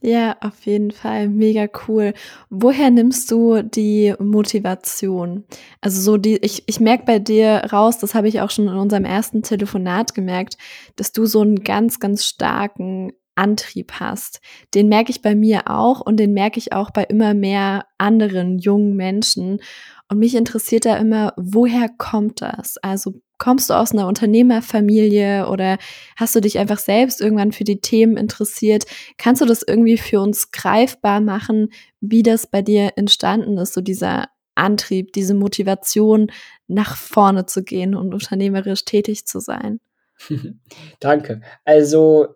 Ja, 0.00 0.36
auf 0.42 0.66
jeden 0.66 0.90
Fall. 0.90 1.28
Mega 1.28 1.66
cool. 1.88 2.12
Woher 2.50 2.90
nimmst 2.90 3.30
du 3.30 3.62
die 3.62 4.12
Motivation? 4.18 5.44
Also 5.80 6.02
so 6.02 6.16
die, 6.18 6.36
ich, 6.36 6.64
ich 6.66 6.78
merke 6.78 7.04
bei 7.06 7.18
dir 7.18 7.62
raus, 7.72 7.98
das 7.98 8.14
habe 8.14 8.28
ich 8.28 8.42
auch 8.42 8.50
schon 8.50 8.68
in 8.68 8.74
unserem 8.74 9.06
ersten 9.06 9.42
Telefonat 9.42 10.14
gemerkt, 10.14 10.58
dass 10.96 11.12
du 11.12 11.24
so 11.24 11.40
einen 11.40 11.64
ganz, 11.64 12.00
ganz 12.00 12.26
starken 12.26 13.12
Antrieb 13.34 13.92
hast. 14.00 14.40
Den 14.74 14.88
merke 14.88 15.10
ich 15.10 15.22
bei 15.22 15.34
mir 15.34 15.70
auch 15.70 16.00
und 16.00 16.18
den 16.18 16.32
merke 16.32 16.58
ich 16.58 16.72
auch 16.72 16.90
bei 16.90 17.04
immer 17.04 17.34
mehr 17.34 17.86
anderen 17.98 18.58
jungen 18.58 18.96
Menschen. 18.96 19.60
Und 20.08 20.18
mich 20.18 20.34
interessiert 20.34 20.84
da 20.84 20.96
immer, 20.96 21.32
woher 21.36 21.88
kommt 21.88 22.42
das? 22.42 22.76
Also 22.78 23.14
kommst 23.38 23.70
du 23.70 23.74
aus 23.74 23.92
einer 23.92 24.06
Unternehmerfamilie 24.06 25.48
oder 25.48 25.78
hast 26.16 26.34
du 26.36 26.40
dich 26.40 26.58
einfach 26.58 26.78
selbst 26.78 27.20
irgendwann 27.20 27.52
für 27.52 27.64
die 27.64 27.80
Themen 27.80 28.16
interessiert? 28.16 28.84
Kannst 29.18 29.42
du 29.42 29.46
das 29.46 29.62
irgendwie 29.62 29.98
für 29.98 30.20
uns 30.20 30.50
greifbar 30.50 31.20
machen, 31.20 31.70
wie 32.00 32.22
das 32.22 32.46
bei 32.46 32.62
dir 32.62 32.92
entstanden 32.96 33.58
ist, 33.58 33.74
so 33.74 33.80
dieser 33.80 34.28
Antrieb, 34.54 35.12
diese 35.12 35.34
Motivation, 35.34 36.30
nach 36.68 36.96
vorne 36.96 37.46
zu 37.46 37.64
gehen 37.64 37.94
und 37.94 38.14
unternehmerisch 38.14 38.84
tätig 38.84 39.26
zu 39.26 39.40
sein? 39.40 39.80
Danke. 41.00 41.40
Also, 41.64 42.28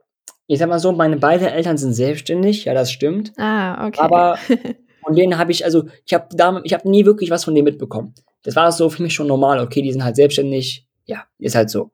ich 0.49 0.59
sag 0.59 0.69
mal 0.69 0.79
so, 0.79 0.93
meine 0.93 1.19
beiden 1.19 1.47
Eltern 1.47 1.77
sind 1.77 1.93
selbstständig, 1.93 2.65
ja, 2.65 2.75
das 2.75 2.91
stimmt. 2.91 3.33
Ah, 3.37 3.87
okay. 3.87 4.01
Aber 4.01 4.39
von 5.05 5.15
denen 5.15 5.39
habe 5.39 5.53
ich, 5.53 5.65
also, 5.65 5.85
ich 6.07 6.15
habe 6.15 6.63
ich 6.65 6.73
habe 6.73 6.91
nie 6.91 7.05
wirklich 7.05 7.31
was 7.31 7.45
von 7.45 7.55
denen 7.55 7.67
mitbekommen. 7.67 8.15
Das 8.43 8.57
war 8.57 8.73
so 8.73 8.89
für 8.89 9.03
mich 9.03 9.13
schon 9.13 9.27
normal, 9.27 9.61
okay, 9.61 9.83
die 9.83 9.93
sind 9.93 10.03
halt 10.03 10.17
selbstständig, 10.17 10.89
ja, 11.05 11.25
ist 11.39 11.55
halt 11.55 11.69
so. 11.69 11.91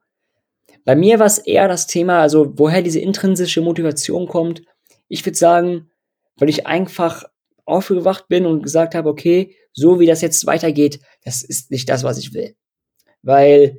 Bei 0.84 0.94
mir 0.94 1.18
war 1.18 1.26
es 1.26 1.38
eher 1.38 1.66
das 1.66 1.88
Thema, 1.88 2.20
also 2.20 2.52
woher 2.56 2.80
diese 2.80 3.00
intrinsische 3.00 3.60
Motivation 3.60 4.28
kommt. 4.28 4.62
Ich 5.08 5.26
würde 5.26 5.36
sagen, 5.36 5.90
weil 6.36 6.48
ich 6.48 6.66
einfach 6.66 7.24
aufgewacht 7.64 8.28
bin 8.28 8.46
und 8.46 8.62
gesagt 8.62 8.94
habe, 8.94 9.08
okay, 9.08 9.56
so 9.72 9.98
wie 9.98 10.06
das 10.06 10.20
jetzt 10.20 10.46
weitergeht, 10.46 11.00
das 11.24 11.42
ist 11.42 11.72
nicht 11.72 11.88
das, 11.88 12.04
was 12.04 12.18
ich 12.18 12.34
will. 12.34 12.54
Weil 13.22 13.78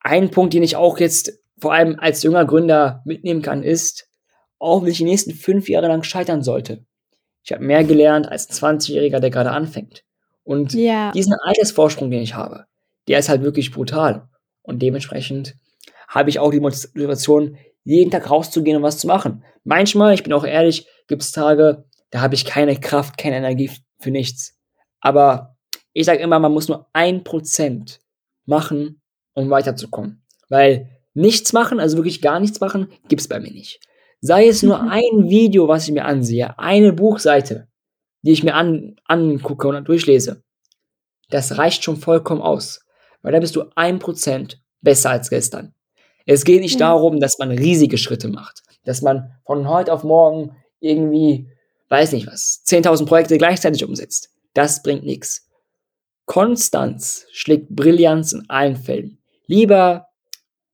ein 0.00 0.30
Punkt, 0.30 0.52
den 0.52 0.64
ich 0.64 0.76
auch 0.76 0.98
jetzt 0.98 1.41
vor 1.62 1.72
allem 1.72 1.96
als 2.00 2.24
junger 2.24 2.44
Gründer 2.44 3.02
mitnehmen 3.04 3.40
kann, 3.40 3.62
ist, 3.62 4.08
auch 4.58 4.82
wenn 4.82 4.90
ich 4.90 4.98
die 4.98 5.04
nächsten 5.04 5.30
fünf 5.30 5.68
Jahre 5.68 5.86
lang 5.86 6.02
scheitern 6.02 6.42
sollte. 6.42 6.84
Ich 7.44 7.52
habe 7.52 7.62
mehr 7.62 7.84
gelernt 7.84 8.28
als 8.28 8.48
ein 8.48 8.80
20-Jähriger, 8.80 9.20
der 9.20 9.30
gerade 9.30 9.52
anfängt. 9.52 10.02
Und 10.42 10.74
ja. 10.74 11.12
diesen 11.12 11.34
Altersvorsprung, 11.34 12.10
den 12.10 12.20
ich 12.20 12.34
habe, 12.34 12.64
der 13.06 13.20
ist 13.20 13.28
halt 13.28 13.42
wirklich 13.42 13.70
brutal. 13.70 14.28
Und 14.62 14.82
dementsprechend 14.82 15.54
habe 16.08 16.30
ich 16.30 16.40
auch 16.40 16.50
die 16.50 16.58
Motivation, 16.58 17.56
jeden 17.84 18.10
Tag 18.10 18.28
rauszugehen 18.28 18.76
und 18.76 18.82
was 18.82 18.98
zu 18.98 19.06
machen. 19.06 19.44
Manchmal, 19.62 20.14
ich 20.14 20.24
bin 20.24 20.32
auch 20.32 20.44
ehrlich, 20.44 20.88
gibt 21.06 21.22
es 21.22 21.30
Tage, 21.30 21.84
da 22.10 22.22
habe 22.22 22.34
ich 22.34 22.44
keine 22.44 22.74
Kraft, 22.74 23.18
keine 23.18 23.36
Energie 23.36 23.70
für 24.00 24.10
nichts. 24.10 24.58
Aber 25.00 25.56
ich 25.92 26.06
sage 26.06 26.18
immer, 26.18 26.40
man 26.40 26.52
muss 26.52 26.66
nur 26.66 26.88
ein 26.92 27.22
Prozent 27.22 28.00
machen, 28.46 29.00
um 29.32 29.48
weiterzukommen. 29.48 30.24
Weil 30.48 30.88
nichts 31.14 31.52
machen, 31.52 31.80
also 31.80 31.96
wirklich 31.96 32.22
gar 32.22 32.40
nichts 32.40 32.60
machen, 32.60 32.88
gibt 33.08 33.20
es 33.20 33.28
bei 33.28 33.40
mir 33.40 33.52
nicht. 33.52 33.80
Sei 34.20 34.46
es 34.46 34.62
nur 34.62 34.78
mhm. 34.78 34.88
ein 34.88 35.28
Video, 35.28 35.68
was 35.68 35.88
ich 35.88 35.94
mir 35.94 36.04
ansehe, 36.04 36.58
eine 36.58 36.92
Buchseite, 36.92 37.68
die 38.22 38.32
ich 38.32 38.44
mir 38.44 38.54
an, 38.54 38.96
angucke 39.04 39.68
und 39.68 39.88
durchlese. 39.88 40.42
Das 41.30 41.58
reicht 41.58 41.82
schon 41.82 41.96
vollkommen 41.96 42.42
aus 42.42 42.82
weil 43.22 43.32
da 43.32 43.40
bist 43.40 43.56
du 43.56 43.64
ein 43.74 43.98
Prozent 43.98 44.60
besser 44.80 45.10
als 45.10 45.30
gestern. 45.30 45.74
Es 46.26 46.44
geht 46.44 46.60
nicht 46.60 46.78
ja. 46.78 46.88
darum, 46.88 47.20
dass 47.20 47.38
man 47.38 47.50
riesige 47.50 47.98
Schritte 47.98 48.28
macht, 48.28 48.62
dass 48.84 49.02
man 49.02 49.32
von 49.44 49.68
heute 49.68 49.92
auf 49.92 50.04
morgen 50.04 50.56
irgendwie, 50.80 51.48
weiß 51.88 52.12
nicht 52.12 52.26
was, 52.26 52.62
10.000 52.66 53.06
Projekte 53.06 53.38
gleichzeitig 53.38 53.84
umsetzt. 53.84 54.30
Das 54.54 54.82
bringt 54.82 55.04
nichts. 55.04 55.48
Konstanz 56.26 57.26
schlägt 57.32 57.68
Brillanz 57.70 58.32
in 58.32 58.48
allen 58.48 58.76
Fällen. 58.76 59.18
Lieber 59.46 60.06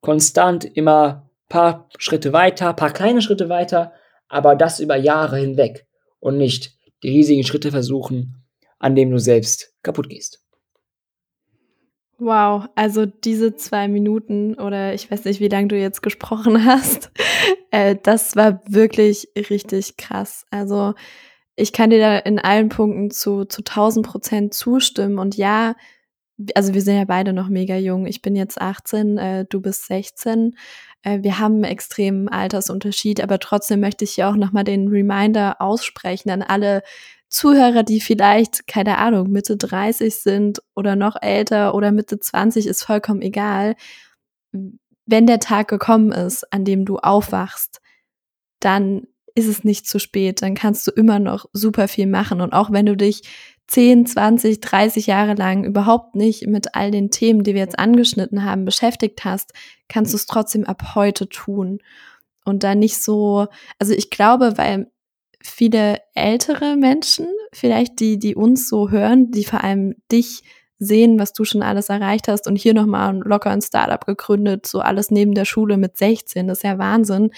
konstant 0.00 0.64
immer 0.64 1.28
paar 1.48 1.88
Schritte 1.98 2.32
weiter, 2.32 2.72
paar 2.72 2.92
kleine 2.92 3.22
Schritte 3.22 3.48
weiter, 3.48 3.92
aber 4.28 4.56
das 4.56 4.80
über 4.80 4.96
Jahre 4.96 5.38
hinweg 5.38 5.86
und 6.20 6.36
nicht 6.36 6.76
die 7.02 7.08
riesigen 7.08 7.44
Schritte 7.44 7.70
versuchen, 7.70 8.44
an 8.78 8.94
dem 8.94 9.10
du 9.10 9.18
selbst 9.18 9.74
kaputt 9.82 10.08
gehst. 10.08 10.42
Wow, 12.20 12.66
also 12.74 13.06
diese 13.06 13.54
zwei 13.54 13.86
Minuten 13.86 14.54
oder 14.54 14.92
ich 14.92 15.08
weiß 15.08 15.24
nicht, 15.24 15.38
wie 15.38 15.48
lange 15.48 15.68
du 15.68 15.78
jetzt 15.78 16.02
gesprochen 16.02 16.64
hast, 16.64 17.12
äh, 17.70 17.96
das 18.02 18.34
war 18.34 18.60
wirklich 18.66 19.28
richtig 19.36 19.96
krass. 19.96 20.44
Also 20.50 20.94
ich 21.54 21.72
kann 21.72 21.90
dir 21.90 22.00
da 22.00 22.18
in 22.18 22.38
allen 22.38 22.68
Punkten 22.68 23.10
zu, 23.10 23.44
zu 23.44 23.60
1000 23.62 24.06
Prozent 24.06 24.54
zustimmen. 24.54 25.18
Und 25.18 25.36
ja, 25.36 25.74
also 26.54 26.75
wir 26.75 26.83
sind 26.83 26.97
ja 26.97 27.04
beide 27.04 27.33
noch 27.33 27.49
mega 27.49 27.76
jung. 27.76 28.07
Ich 28.07 28.23
bin 28.23 28.37
jetzt 28.37 28.61
18, 28.61 29.18
äh, 29.18 29.45
du 29.49 29.61
bist 29.61 29.87
16. 29.87 30.57
Äh, 31.02 31.23
wir 31.23 31.38
haben 31.38 31.57
einen 31.57 31.64
extremen 31.64 32.28
Altersunterschied, 32.28 33.21
aber 33.21 33.38
trotzdem 33.38 33.80
möchte 33.80 34.04
ich 34.04 34.12
hier 34.12 34.28
auch 34.28 34.37
nochmal 34.37 34.64
den 34.64 34.88
Reminder 34.88 35.61
aussprechen 35.61 36.30
an 36.30 36.42
alle 36.42 36.83
Zuhörer, 37.28 37.83
die 37.83 38.00
vielleicht, 38.00 38.66
keine 38.66 38.99
Ahnung, 38.99 39.30
Mitte 39.30 39.57
30 39.57 40.14
sind 40.14 40.62
oder 40.75 40.97
noch 40.97 41.16
älter 41.21 41.75
oder 41.75 41.92
Mitte 41.92 42.18
20, 42.18 42.66
ist 42.66 42.85
vollkommen 42.85 43.21
egal. 43.21 43.75
wenn 45.07 45.26
der 45.26 45.40
Tag 45.40 45.68
gekommen 45.68 46.12
ist, 46.12 46.50
an 46.52 46.64
dem 46.64 46.85
du 46.85 46.99
aufwachst, 46.99 47.80
dann 48.61 49.07
ist 49.35 49.47
es 49.47 49.64
nicht 49.64 49.87
zu 49.87 49.99
spät. 49.99 50.42
Dann 50.42 50.54
kannst 50.54 50.87
du 50.87 50.90
immer 50.90 51.18
noch 51.18 51.47
super 51.52 51.88
viel 51.88 52.07
machen. 52.07 52.40
Und 52.40 52.52
auch 52.52 52.73
wenn 52.73 52.87
du 52.87 52.97
dich 52.97 53.23
10, 53.68 54.06
20, 54.06 54.60
30 54.60 55.06
Jahre 55.06 55.34
lang 55.34 55.64
überhaupt 55.64 56.16
nicht 56.16 56.46
mit 56.46 56.75
all 56.75 56.90
den 56.90 57.10
Themen, 57.10 57.44
die 57.44 57.54
wir 57.54 57.60
jetzt 57.60 57.78
angeschnitten 57.78 58.44
haben, 58.44 58.64
beschäftigt 58.64 59.25
hast, 59.25 59.52
kannst 59.88 60.12
du 60.12 60.16
es 60.16 60.26
trotzdem 60.26 60.64
ab 60.64 60.94
heute 60.94 61.28
tun. 61.28 61.78
Und 62.44 62.64
da 62.64 62.75
nicht 62.75 63.02
so, 63.02 63.46
also 63.78 63.92
ich 63.92 64.08
glaube, 64.08 64.56
weil 64.56 64.90
viele 65.42 66.00
ältere 66.14 66.76
Menschen, 66.76 67.26
vielleicht 67.52 68.00
die, 68.00 68.18
die 68.18 68.34
uns 68.34 68.68
so 68.68 68.90
hören, 68.90 69.30
die 69.30 69.44
vor 69.44 69.62
allem 69.62 69.94
dich 70.10 70.42
sehen, 70.78 71.18
was 71.18 71.32
du 71.32 71.44
schon 71.44 71.62
alles 71.62 71.90
erreicht 71.90 72.28
hast 72.28 72.46
und 72.46 72.56
hier 72.56 72.72
nochmal 72.72 73.18
locker 73.18 73.50
ein 73.50 73.60
Startup 73.60 74.04
gegründet, 74.04 74.66
so 74.66 74.80
alles 74.80 75.10
neben 75.10 75.34
der 75.34 75.44
Schule 75.44 75.76
mit 75.76 75.98
16, 75.98 76.46
das 76.46 76.58
ist 76.58 76.64
ja 76.64 76.78
Wahnsinn. 76.78 77.30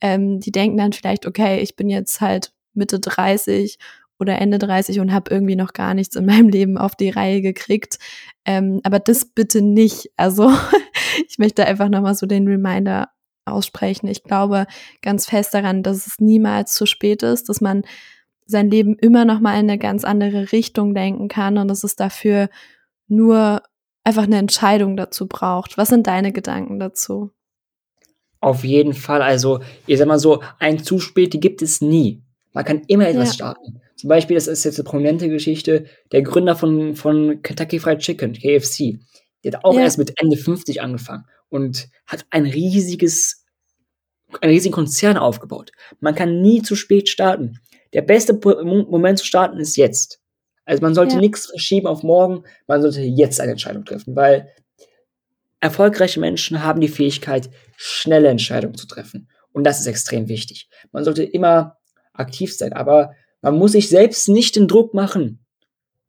Ähm, 0.00 0.38
die 0.40 0.52
denken 0.52 0.76
dann 0.76 0.92
vielleicht, 0.92 1.26
okay, 1.26 1.60
ich 1.60 1.74
bin 1.74 1.88
jetzt 1.88 2.20
halt 2.20 2.52
Mitte 2.74 3.00
30 3.00 3.78
oder 4.22 4.40
Ende 4.40 4.58
30 4.58 5.00
und 5.00 5.12
habe 5.12 5.30
irgendwie 5.30 5.56
noch 5.56 5.74
gar 5.74 5.92
nichts 5.92 6.16
in 6.16 6.24
meinem 6.24 6.48
Leben 6.48 6.78
auf 6.78 6.96
die 6.96 7.10
Reihe 7.10 7.42
gekriegt. 7.42 7.98
Ähm, 8.46 8.80
aber 8.84 8.98
das 8.98 9.26
bitte 9.26 9.60
nicht. 9.60 10.10
Also 10.16 10.50
ich 11.28 11.38
möchte 11.38 11.66
einfach 11.66 11.88
nochmal 11.88 12.14
so 12.14 12.26
den 12.26 12.48
Reminder 12.48 13.10
aussprechen. 13.44 14.06
Ich 14.06 14.22
glaube 14.22 14.66
ganz 15.02 15.26
fest 15.26 15.52
daran, 15.52 15.82
dass 15.82 16.06
es 16.06 16.20
niemals 16.20 16.74
zu 16.74 16.86
spät 16.86 17.22
ist, 17.22 17.48
dass 17.48 17.60
man 17.60 17.82
sein 18.46 18.70
Leben 18.70 18.96
immer 18.96 19.24
noch 19.24 19.40
mal 19.40 19.54
in 19.54 19.68
eine 19.68 19.78
ganz 19.78 20.04
andere 20.04 20.52
Richtung 20.52 20.94
denken 20.94 21.28
kann 21.28 21.58
und 21.58 21.68
dass 21.68 21.84
es 21.84 21.96
dafür 21.96 22.48
nur 23.08 23.62
einfach 24.04 24.24
eine 24.24 24.38
Entscheidung 24.38 24.96
dazu 24.96 25.26
braucht. 25.26 25.76
Was 25.76 25.88
sind 25.88 26.06
deine 26.06 26.32
Gedanken 26.32 26.78
dazu? 26.78 27.30
Auf 28.40 28.64
jeden 28.64 28.92
Fall. 28.92 29.22
Also, 29.22 29.60
ich 29.86 29.98
sag 29.98 30.08
mal 30.08 30.18
so, 30.18 30.42
ein 30.58 30.82
zu 30.82 30.98
spät, 30.98 31.32
die 31.32 31.40
gibt 31.40 31.62
es 31.62 31.80
nie. 31.80 32.22
Man 32.52 32.64
kann 32.64 32.82
immer 32.88 33.08
etwas 33.08 33.28
ja. 33.28 33.34
starten. 33.34 33.80
Zum 34.02 34.08
Beispiel, 34.08 34.34
das 34.34 34.48
ist 34.48 34.64
jetzt 34.64 34.80
eine 34.80 34.84
prominente 34.84 35.28
Geschichte, 35.28 35.84
der 36.10 36.22
Gründer 36.22 36.56
von, 36.56 36.96
von 36.96 37.40
Kentucky 37.40 37.78
Fried 37.78 38.00
Chicken, 38.00 38.32
KFC, 38.32 38.98
der 39.44 39.52
hat 39.52 39.64
auch 39.64 39.76
ja. 39.76 39.82
erst 39.82 39.96
mit 39.96 40.20
Ende 40.20 40.36
50 40.36 40.82
angefangen 40.82 41.24
und 41.48 41.86
hat 42.04 42.26
ein 42.30 42.44
riesiges, 42.44 43.44
einen 44.40 44.54
riesigen 44.54 44.74
Konzern 44.74 45.16
aufgebaut. 45.16 45.70
Man 46.00 46.16
kann 46.16 46.42
nie 46.42 46.62
zu 46.62 46.74
spät 46.74 47.08
starten. 47.08 47.60
Der 47.92 48.02
beste 48.02 48.32
Moment 48.42 49.20
zu 49.20 49.24
starten 49.24 49.58
ist 49.58 49.76
jetzt. 49.76 50.20
Also 50.64 50.82
man 50.82 50.96
sollte 50.96 51.14
ja. 51.14 51.20
nichts 51.20 51.46
verschieben 51.46 51.86
auf 51.86 52.02
morgen, 52.02 52.42
man 52.66 52.82
sollte 52.82 53.02
jetzt 53.02 53.40
eine 53.40 53.52
Entscheidung 53.52 53.84
treffen, 53.84 54.16
weil 54.16 54.48
erfolgreiche 55.60 56.18
Menschen 56.18 56.64
haben 56.64 56.80
die 56.80 56.88
Fähigkeit, 56.88 57.50
schnelle 57.76 58.30
Entscheidungen 58.30 58.74
zu 58.74 58.88
treffen. 58.88 59.28
Und 59.52 59.62
das 59.62 59.78
ist 59.78 59.86
extrem 59.86 60.26
wichtig. 60.26 60.68
Man 60.90 61.04
sollte 61.04 61.22
immer 61.22 61.76
aktiv 62.14 62.52
sein, 62.52 62.72
aber 62.72 63.14
man 63.42 63.58
muss 63.58 63.72
sich 63.72 63.88
selbst 63.88 64.28
nicht 64.28 64.56
den 64.56 64.68
Druck 64.68 64.94
machen, 64.94 65.44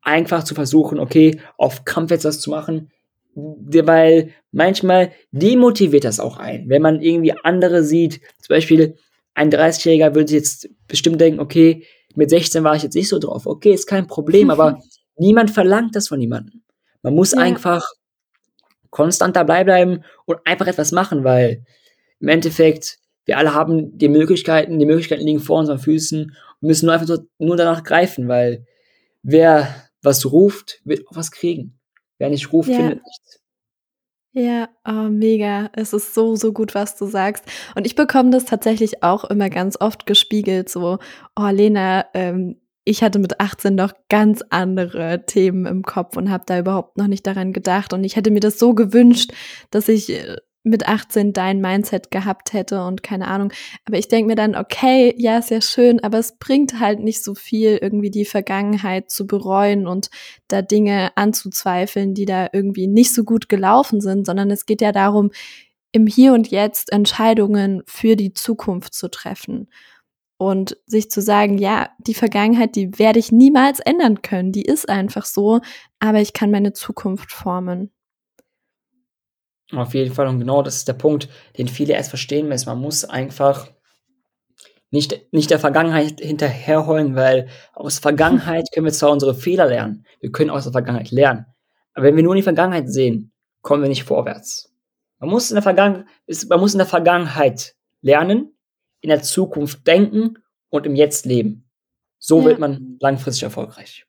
einfach 0.01 0.43
zu 0.43 0.55
versuchen, 0.55 0.99
okay, 0.99 1.39
auf 1.57 1.83
Kampf 1.83 2.11
jetzt 2.11 2.25
was 2.25 2.39
zu 2.39 2.49
machen, 2.49 2.91
weil 3.35 4.29
manchmal 4.51 5.11
demotiviert 5.31 6.03
das 6.03 6.19
auch 6.19 6.37
ein, 6.37 6.69
wenn 6.69 6.81
man 6.81 7.01
irgendwie 7.01 7.33
andere 7.43 7.83
sieht. 7.83 8.21
Zum 8.39 8.55
Beispiel 8.55 8.95
ein 9.33 9.51
30-Jähriger 9.51 10.13
würde 10.13 10.33
jetzt 10.33 10.69
bestimmt 10.87 11.19
denken, 11.19 11.39
okay, 11.39 11.85
mit 12.15 12.29
16 12.29 12.63
war 12.63 12.75
ich 12.75 12.83
jetzt 12.83 12.93
nicht 12.93 13.09
so 13.09 13.17
drauf. 13.17 13.47
Okay, 13.47 13.73
ist 13.73 13.87
kein 13.87 14.05
Problem, 14.05 14.49
aber 14.51 14.79
niemand 15.17 15.51
verlangt 15.51 15.95
das 15.95 16.07
von 16.07 16.19
niemandem. 16.19 16.61
Man 17.01 17.15
muss 17.15 17.31
ja. 17.31 17.39
einfach 17.39 17.85
konstant 18.91 19.35
dabei 19.35 19.63
bleiben 19.63 20.03
und 20.25 20.37
einfach 20.45 20.67
etwas 20.67 20.91
machen, 20.91 21.23
weil 21.23 21.65
im 22.19 22.27
Endeffekt 22.27 22.99
wir 23.25 23.37
alle 23.37 23.53
haben 23.53 23.97
die 23.97 24.09
Möglichkeiten, 24.09 24.79
die 24.79 24.85
Möglichkeiten 24.85 25.25
liegen 25.25 25.39
vor 25.39 25.59
unseren 25.59 25.79
Füßen 25.79 26.35
müssen 26.67 26.85
nur 26.85 26.95
einfach 26.95 27.17
nur 27.37 27.57
danach 27.57 27.83
greifen, 27.83 28.27
weil 28.27 28.65
wer 29.21 29.67
was 30.01 30.31
ruft, 30.31 30.81
wird 30.83 31.07
auch 31.07 31.15
was 31.15 31.31
kriegen. 31.31 31.79
Wer 32.17 32.29
nicht 32.29 32.51
ruft, 32.51 32.69
ja. 32.69 32.77
findet 32.77 33.01
nichts. 33.03 33.39
Ja, 34.35 34.69
oh, 34.87 35.09
mega. 35.09 35.69
Es 35.73 35.93
ist 35.93 36.15
so, 36.15 36.35
so 36.35 36.53
gut, 36.53 36.73
was 36.73 36.97
du 36.97 37.05
sagst. 37.05 37.45
Und 37.75 37.85
ich 37.85 37.95
bekomme 37.95 38.31
das 38.31 38.45
tatsächlich 38.45 39.03
auch 39.03 39.25
immer 39.25 39.49
ganz 39.49 39.77
oft 39.79 40.07
gespiegelt, 40.07 40.69
so, 40.69 40.97
oh 41.39 41.49
Lena, 41.49 42.05
ähm, 42.15 42.59
ich 42.85 43.03
hatte 43.03 43.19
mit 43.19 43.39
18 43.39 43.75
noch 43.75 43.93
ganz 44.09 44.43
andere 44.49 45.25
Themen 45.25 45.65
im 45.65 45.83
Kopf 45.83 46.17
und 46.17 46.29
habe 46.29 46.43
da 46.47 46.59
überhaupt 46.59 46.97
noch 46.97 47.07
nicht 47.07 47.25
daran 47.25 47.53
gedacht. 47.53 47.93
Und 47.93 48.03
ich 48.03 48.15
hätte 48.15 48.31
mir 48.31 48.41
das 48.41 48.59
so 48.59 48.73
gewünscht, 48.73 49.31
dass 49.69 49.87
ich 49.87 50.09
äh, 50.09 50.37
mit 50.63 50.87
18 50.87 51.33
dein 51.33 51.59
Mindset 51.59 52.09
gehabt 52.09 52.53
hätte 52.53 52.83
und 52.85 53.03
keine 53.03 53.27
Ahnung. 53.27 53.51
Aber 53.85 53.97
ich 53.97 54.07
denke 54.07 54.29
mir 54.29 54.35
dann, 54.35 54.55
okay, 54.55 55.13
ja, 55.17 55.37
ist 55.37 55.51
ja 55.51 55.61
schön, 55.61 56.01
aber 56.01 56.19
es 56.19 56.37
bringt 56.37 56.79
halt 56.79 56.99
nicht 56.99 57.23
so 57.23 57.35
viel, 57.35 57.77
irgendwie 57.81 58.11
die 58.11 58.25
Vergangenheit 58.25 59.11
zu 59.11 59.27
bereuen 59.27 59.87
und 59.87 60.09
da 60.47 60.61
Dinge 60.61 61.11
anzuzweifeln, 61.15 62.13
die 62.13 62.25
da 62.25 62.47
irgendwie 62.53 62.87
nicht 62.87 63.13
so 63.13 63.25
gut 63.25 63.49
gelaufen 63.49 63.99
sind, 63.99 64.25
sondern 64.25 64.49
es 64.51 64.65
geht 64.65 64.81
ja 64.81 64.93
darum, 64.93 65.31
im 65.91 66.07
Hier 66.07 66.33
und 66.33 66.49
Jetzt 66.49 66.91
Entscheidungen 66.91 67.83
für 67.85 68.15
die 68.15 68.33
Zukunft 68.33 68.93
zu 68.93 69.09
treffen. 69.09 69.69
Und 70.37 70.77
sich 70.87 71.09
zu 71.11 71.21
sagen, 71.21 71.57
ja, 71.57 71.91
die 71.99 72.15
Vergangenheit, 72.15 72.75
die 72.75 72.97
werde 72.99 73.19
ich 73.19 73.31
niemals 73.31 73.79
ändern 73.79 74.21
können, 74.21 74.51
die 74.51 74.63
ist 74.63 74.89
einfach 74.89 75.25
so, 75.25 75.61
aber 75.99 76.19
ich 76.19 76.33
kann 76.33 76.51
meine 76.51 76.73
Zukunft 76.73 77.31
formen. 77.31 77.91
Auf 79.71 79.93
jeden 79.93 80.13
Fall. 80.13 80.27
Und 80.27 80.39
genau 80.39 80.61
das 80.61 80.77
ist 80.77 80.87
der 80.87 80.93
Punkt, 80.93 81.29
den 81.57 81.67
viele 81.67 81.93
erst 81.93 82.09
verstehen 82.09 82.47
müssen. 82.47 82.69
Man 82.69 82.79
muss 82.79 83.05
einfach 83.05 83.67
nicht, 84.91 85.33
nicht 85.33 85.49
der 85.49 85.59
Vergangenheit 85.59 86.19
hinterherheulen, 86.19 87.15
weil 87.15 87.47
aus 87.73 87.97
Vergangenheit 87.97 88.71
können 88.71 88.85
wir 88.85 88.93
zwar 88.93 89.11
unsere 89.11 89.33
Fehler 89.33 89.65
lernen. 89.65 90.05
Wir 90.19 90.31
können 90.31 90.51
aus 90.51 90.63
der 90.63 90.71
Vergangenheit 90.71 91.09
lernen. 91.11 91.47
Aber 91.93 92.05
wenn 92.05 92.15
wir 92.15 92.23
nur 92.23 92.33
in 92.33 92.37
die 92.37 92.43
Vergangenheit 92.43 92.89
sehen, 92.89 93.31
kommen 93.61 93.81
wir 93.81 93.89
nicht 93.89 94.03
vorwärts. 94.03 94.71
Man 95.19 95.29
muss 95.29 95.49
in 95.49 95.55
der 95.55 95.63
Vergangenheit, 95.63 96.05
man 96.49 96.59
muss 96.59 96.73
in 96.73 96.79
der 96.79 96.87
Vergangenheit 96.87 97.75
lernen, 98.01 98.55
in 99.01 99.09
der 99.09 99.23
Zukunft 99.23 99.87
denken 99.87 100.37
und 100.69 100.85
im 100.85 100.95
Jetzt 100.95 101.25
leben. 101.25 101.69
So 102.19 102.39
ja. 102.39 102.45
wird 102.45 102.59
man 102.59 102.97
langfristig 102.99 103.43
erfolgreich. 103.43 104.05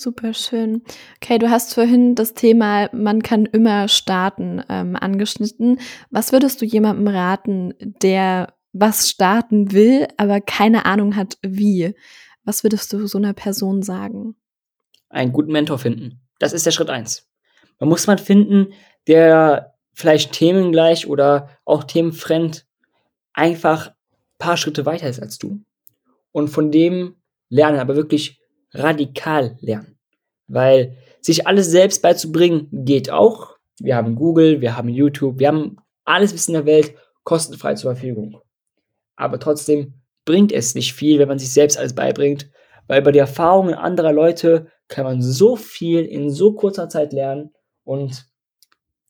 Super 0.00 0.32
schön. 0.32 0.82
Okay, 1.16 1.38
du 1.38 1.50
hast 1.50 1.74
vorhin 1.74 2.14
das 2.14 2.32
Thema, 2.32 2.88
man 2.92 3.20
kann 3.20 3.46
immer 3.46 3.88
starten, 3.88 4.62
ähm, 4.68 4.94
angeschnitten. 4.94 5.80
Was 6.12 6.30
würdest 6.30 6.62
du 6.62 6.64
jemandem 6.64 7.08
raten, 7.08 7.74
der 7.80 8.54
was 8.72 9.10
starten 9.10 9.72
will, 9.72 10.06
aber 10.16 10.40
keine 10.40 10.86
Ahnung 10.86 11.16
hat, 11.16 11.36
wie? 11.42 11.96
Was 12.44 12.62
würdest 12.62 12.92
du 12.92 13.08
so 13.08 13.18
einer 13.18 13.32
Person 13.32 13.82
sagen? 13.82 14.36
Einen 15.08 15.32
guten 15.32 15.50
Mentor 15.50 15.80
finden. 15.80 16.20
Das 16.38 16.52
ist 16.52 16.64
der 16.64 16.70
Schritt 16.70 16.90
eins. 16.90 17.28
Man 17.80 17.88
muss 17.88 18.06
man 18.06 18.18
finden, 18.18 18.68
der 19.08 19.74
vielleicht 19.94 20.30
themengleich 20.30 21.08
oder 21.08 21.48
auch 21.64 21.82
themenfremd 21.82 22.68
einfach 23.32 23.88
ein 23.88 23.94
paar 24.38 24.58
Schritte 24.58 24.86
weiter 24.86 25.08
ist 25.08 25.18
als 25.18 25.38
du. 25.38 25.60
Und 26.30 26.50
von 26.50 26.70
dem 26.70 27.16
lernen, 27.48 27.80
aber 27.80 27.96
wirklich 27.96 28.38
radikal 28.72 29.56
lernen. 29.60 29.98
Weil 30.46 30.96
sich 31.20 31.46
alles 31.46 31.70
selbst 31.70 32.02
beizubringen 32.02 32.68
geht 32.72 33.10
auch. 33.10 33.56
Wir 33.80 33.96
haben 33.96 34.14
Google, 34.14 34.60
wir 34.60 34.76
haben 34.76 34.88
YouTube, 34.88 35.38
wir 35.38 35.48
haben 35.48 35.76
alles 36.04 36.32
Wissen 36.32 36.54
der 36.54 36.66
Welt 36.66 36.94
kostenfrei 37.24 37.74
zur 37.74 37.92
Verfügung. 37.92 38.40
Aber 39.16 39.38
trotzdem 39.38 39.94
bringt 40.24 40.52
es 40.52 40.74
nicht 40.74 40.94
viel, 40.94 41.18
wenn 41.18 41.28
man 41.28 41.38
sich 41.38 41.52
selbst 41.52 41.78
alles 41.78 41.94
beibringt, 41.94 42.50
weil 42.86 43.02
bei 43.02 43.12
den 43.12 43.20
Erfahrungen 43.20 43.74
anderer 43.74 44.12
Leute 44.12 44.68
kann 44.88 45.04
man 45.04 45.22
so 45.22 45.56
viel 45.56 46.04
in 46.04 46.30
so 46.30 46.54
kurzer 46.54 46.88
Zeit 46.88 47.12
lernen 47.12 47.52
und 47.84 48.26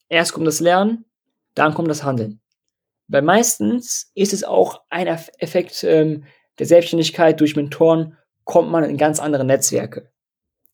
erst 0.09 0.33
kommt 0.33 0.47
das 0.47 0.61
Lernen, 0.61 1.05
dann 1.55 1.75
kommt 1.75 1.89
das 1.89 2.03
Handeln. 2.03 2.41
Weil 3.07 3.23
meistens 3.23 4.11
ist 4.15 4.33
es 4.33 4.45
auch 4.45 4.83
ein 4.91 5.07
Effekt 5.07 5.83
ähm, 5.85 6.25
der 6.59 6.67
Selbstständigkeit 6.67 7.41
durch 7.41 7.57
Mentoren, 7.57 8.17
kommt 8.49 8.71
man 8.71 8.83
in 8.85 8.97
ganz 8.97 9.21
andere 9.21 9.45
Netzwerke. 9.45 10.11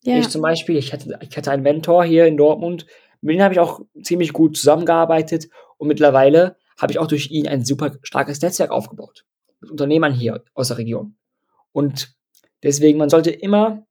Ja. 0.01 0.17
Ich 0.17 0.29
zum 0.29 0.41
Beispiel, 0.41 0.77
ich 0.77 0.93
hatte, 0.93 1.19
ich 1.21 1.35
hatte 1.35 1.51
einen 1.51 1.61
Mentor 1.61 2.05
hier 2.05 2.25
in 2.25 2.37
Dortmund, 2.37 2.85
mit 3.19 3.35
dem 3.35 3.41
habe 3.43 3.53
ich 3.53 3.59
auch 3.59 3.81
ziemlich 4.01 4.31
gut 4.31 4.55
zusammengearbeitet 4.55 5.49
und 5.77 5.89
mittlerweile 5.89 6.55
habe 6.77 6.93
ich 6.93 6.99
auch 6.99 7.07
durch 7.07 7.31
ihn 7.31 7.49
ein 7.49 7.65
super 7.65 7.91
starkes 8.01 8.41
Netzwerk 8.41 8.71
aufgebaut. 8.71 9.25
Mit 9.59 9.71
Unternehmern 9.71 10.13
hier 10.13 10.41
aus 10.53 10.69
der 10.69 10.77
Region. 10.77 11.17
Und 11.73 12.15
deswegen, 12.63 12.97
man 12.97 13.09
sollte 13.09 13.29
immer 13.29 13.85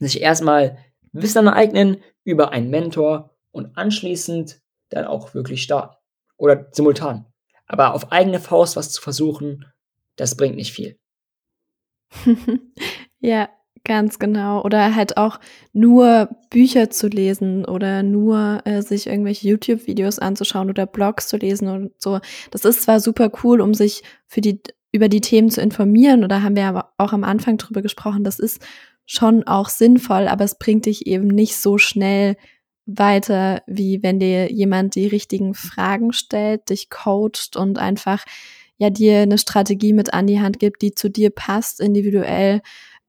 sich 0.00 0.20
erstmal 0.20 0.76
Wissen 1.12 1.46
aneignen 1.46 2.02
über 2.24 2.50
einen 2.50 2.70
Mentor 2.70 3.36
und 3.52 3.76
anschließend 3.78 4.60
dann 4.88 5.04
auch 5.04 5.32
wirklich 5.32 5.62
starten. 5.62 5.94
Oder 6.38 6.66
simultan. 6.72 7.26
Aber 7.66 7.94
auf 7.94 8.10
eigene 8.10 8.40
Faust 8.40 8.74
was 8.74 8.90
zu 8.90 9.00
versuchen, 9.00 9.64
das 10.16 10.36
bringt 10.36 10.56
nicht 10.56 10.72
viel. 10.72 10.98
ja, 13.20 13.48
Ganz 13.86 14.18
genau. 14.18 14.62
Oder 14.62 14.94
halt 14.94 15.18
auch 15.18 15.38
nur 15.74 16.30
Bücher 16.48 16.88
zu 16.88 17.06
lesen 17.06 17.66
oder 17.66 18.02
nur 18.02 18.62
äh, 18.64 18.80
sich 18.80 19.06
irgendwelche 19.06 19.46
YouTube-Videos 19.48 20.18
anzuschauen 20.18 20.70
oder 20.70 20.86
Blogs 20.86 21.28
zu 21.28 21.36
lesen 21.36 21.68
und 21.68 21.92
so. 21.98 22.18
Das 22.50 22.64
ist 22.64 22.82
zwar 22.82 22.98
super 23.00 23.30
cool, 23.42 23.60
um 23.60 23.74
sich 23.74 24.02
für 24.26 24.40
die, 24.40 24.58
über 24.90 25.10
die 25.10 25.20
Themen 25.20 25.50
zu 25.50 25.60
informieren, 25.60 26.24
oder 26.24 26.42
haben 26.42 26.56
wir 26.56 26.64
aber 26.64 26.94
auch 26.96 27.12
am 27.12 27.24
Anfang 27.24 27.58
drüber 27.58 27.82
gesprochen, 27.82 28.24
das 28.24 28.38
ist 28.38 28.66
schon 29.04 29.46
auch 29.46 29.68
sinnvoll, 29.68 30.28
aber 30.28 30.44
es 30.44 30.58
bringt 30.58 30.86
dich 30.86 31.06
eben 31.06 31.26
nicht 31.26 31.56
so 31.56 31.76
schnell 31.76 32.36
weiter, 32.86 33.62
wie 33.66 34.02
wenn 34.02 34.18
dir 34.18 34.50
jemand 34.50 34.94
die 34.94 35.06
richtigen 35.06 35.52
Fragen 35.52 36.14
stellt, 36.14 36.70
dich 36.70 36.88
coacht 36.88 37.54
und 37.56 37.78
einfach 37.78 38.24
ja 38.76 38.90
dir 38.90 39.20
eine 39.20 39.38
Strategie 39.38 39.92
mit 39.92 40.12
an 40.14 40.26
die 40.26 40.40
Hand 40.40 40.58
gibt, 40.58 40.82
die 40.82 40.94
zu 40.94 41.08
dir 41.08 41.30
passt, 41.30 41.80
individuell 41.80 42.60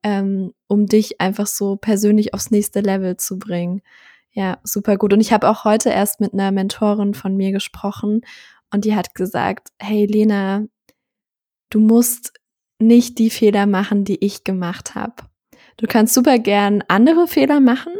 ähm, 0.05 0.53
um 0.67 0.85
dich 0.85 1.19
einfach 1.19 1.47
so 1.47 1.77
persönlich 1.77 2.35
aufs 2.35 2.51
nächste 2.51 2.81
Level 2.81 3.17
zu 3.17 3.39
bringen. 3.39 3.81
Ja, 4.31 4.59
super 4.63 4.97
gut. 4.97 5.13
Und 5.13 5.19
ich 5.19 5.33
habe 5.33 5.49
auch 5.49 5.63
heute 5.63 5.89
erst 5.89 6.21
mit 6.21 6.33
einer 6.33 6.51
Mentorin 6.51 7.15
von 7.15 7.35
mir 7.35 7.51
gesprochen 7.51 8.21
und 8.71 8.85
die 8.85 8.95
hat 8.95 9.15
gesagt, 9.15 9.69
hey 9.79 10.05
Lena, 10.05 10.65
du 11.71 11.79
musst 11.79 12.33
nicht 12.77 13.17
die 13.17 13.31
Fehler 13.31 13.65
machen, 13.65 14.03
die 14.03 14.23
ich 14.23 14.43
gemacht 14.43 14.93
habe. 14.93 15.15
Du 15.77 15.87
kannst 15.87 16.13
super 16.13 16.37
gern 16.37 16.83
andere 16.87 17.27
Fehler 17.27 17.59
machen, 17.59 17.93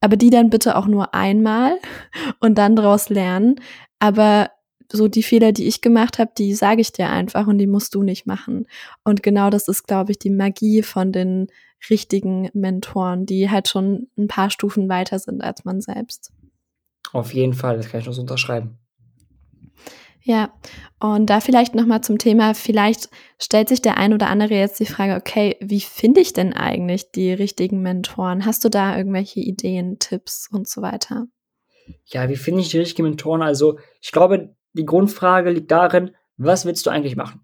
aber 0.00 0.16
die 0.16 0.30
dann 0.30 0.50
bitte 0.50 0.76
auch 0.76 0.86
nur 0.86 1.14
einmal 1.14 1.78
und 2.40 2.58
dann 2.58 2.76
daraus 2.76 3.08
lernen. 3.08 3.60
Aber 3.98 4.50
so 4.90 5.08
die 5.08 5.22
Fehler, 5.22 5.52
die 5.52 5.66
ich 5.66 5.80
gemacht 5.80 6.18
habe, 6.18 6.32
die 6.36 6.54
sage 6.54 6.80
ich 6.80 6.92
dir 6.92 7.08
einfach 7.08 7.46
und 7.46 7.58
die 7.58 7.66
musst 7.66 7.94
du 7.94 8.02
nicht 8.02 8.26
machen. 8.26 8.66
Und 9.04 9.22
genau 9.22 9.50
das 9.50 9.68
ist, 9.68 9.86
glaube 9.86 10.12
ich, 10.12 10.18
die 10.18 10.30
Magie 10.30 10.82
von 10.82 11.12
den 11.12 11.48
richtigen 11.90 12.50
Mentoren, 12.54 13.26
die 13.26 13.50
halt 13.50 13.68
schon 13.68 14.08
ein 14.16 14.28
paar 14.28 14.50
Stufen 14.50 14.88
weiter 14.88 15.18
sind 15.18 15.42
als 15.42 15.64
man 15.64 15.80
selbst. 15.80 16.32
Auf 17.12 17.34
jeden 17.34 17.54
Fall, 17.54 17.76
das 17.76 17.88
kann 17.88 18.00
ich 18.00 18.06
nur 18.06 18.14
so 18.14 18.22
unterschreiben. 18.22 18.78
Ja, 20.22 20.52
und 20.98 21.30
da 21.30 21.38
vielleicht 21.38 21.76
nochmal 21.76 22.00
zum 22.00 22.18
Thema, 22.18 22.54
vielleicht 22.54 23.10
stellt 23.38 23.68
sich 23.68 23.80
der 23.80 23.96
ein 23.96 24.12
oder 24.12 24.26
andere 24.26 24.54
jetzt 24.54 24.80
die 24.80 24.86
Frage, 24.86 25.14
okay, 25.14 25.56
wie 25.60 25.80
finde 25.80 26.20
ich 26.20 26.32
denn 26.32 26.52
eigentlich 26.52 27.12
die 27.12 27.32
richtigen 27.32 27.80
Mentoren? 27.80 28.44
Hast 28.44 28.64
du 28.64 28.68
da 28.68 28.96
irgendwelche 28.96 29.38
Ideen, 29.38 30.00
Tipps 30.00 30.48
und 30.50 30.66
so 30.66 30.82
weiter? 30.82 31.28
Ja, 32.06 32.28
wie 32.28 32.34
finde 32.34 32.62
ich 32.62 32.70
die 32.70 32.78
richtigen 32.78 33.04
Mentoren? 33.04 33.40
Also, 33.40 33.78
ich 34.00 34.10
glaube, 34.10 34.55
die 34.76 34.86
Grundfrage 34.86 35.50
liegt 35.50 35.70
darin, 35.70 36.14
was 36.36 36.66
willst 36.66 36.86
du 36.86 36.90
eigentlich 36.90 37.16
machen? 37.16 37.40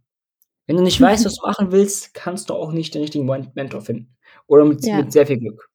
Wenn 0.67 0.77
du 0.77 0.83
nicht 0.83 1.01
weißt, 1.01 1.25
was 1.25 1.37
du 1.37 1.47
machen 1.47 1.73
willst, 1.73 2.15
kannst 2.15 2.51
du 2.51 2.55
auch 2.55 2.73
nicht 2.73 2.95
den 2.95 3.03
richtigen 3.03 3.27
Mentor 3.55 3.81
finden. 3.81 4.15
Oder 4.47 4.65
mit, 4.65 4.85
ja. 4.85 4.97
mit 4.97 5.13
sehr 5.13 5.27
viel 5.27 5.39
Glück. 5.39 5.69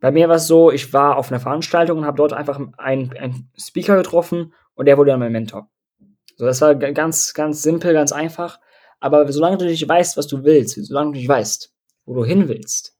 Bei 0.00 0.10
mir 0.10 0.28
war 0.28 0.36
es 0.36 0.48
so, 0.48 0.72
ich 0.72 0.92
war 0.92 1.16
auf 1.16 1.30
einer 1.30 1.40
Veranstaltung 1.40 1.98
und 1.98 2.04
habe 2.06 2.16
dort 2.16 2.32
einfach 2.32 2.60
einen, 2.78 3.16
einen 3.16 3.50
Speaker 3.56 3.96
getroffen 3.96 4.52
und 4.74 4.86
der 4.86 4.98
wurde 4.98 5.12
dann 5.12 5.20
mein 5.20 5.30
Mentor. 5.30 5.70
So, 6.36 6.44
das 6.44 6.60
war 6.60 6.74
ganz, 6.74 7.34
ganz 7.34 7.62
simpel, 7.62 7.92
ganz 7.92 8.10
einfach. 8.10 8.58
Aber 8.98 9.30
solange 9.32 9.58
du 9.58 9.64
nicht 9.64 9.88
weißt, 9.88 10.16
was 10.16 10.26
du 10.26 10.42
willst, 10.42 10.74
solange 10.84 11.12
du 11.12 11.18
nicht 11.18 11.28
weißt, 11.28 11.72
wo 12.04 12.14
du 12.14 12.24
hin 12.24 12.48
willst, 12.48 12.96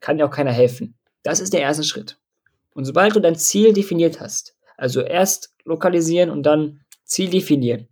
kann 0.00 0.16
dir 0.16 0.24
auch 0.24 0.30
keiner 0.30 0.52
helfen. 0.52 0.96
Das 1.22 1.40
ist 1.40 1.52
der 1.52 1.60
erste 1.60 1.84
Schritt. 1.84 2.18
Und 2.72 2.84
sobald 2.84 3.14
du 3.14 3.20
dein 3.20 3.36
Ziel 3.36 3.72
definiert 3.72 4.20
hast, 4.20 4.56
also 4.76 5.00
erst 5.00 5.54
lokalisieren 5.64 6.30
und 6.30 6.44
dann 6.44 6.80
Ziel 7.06 7.30
definieren. 7.30 7.88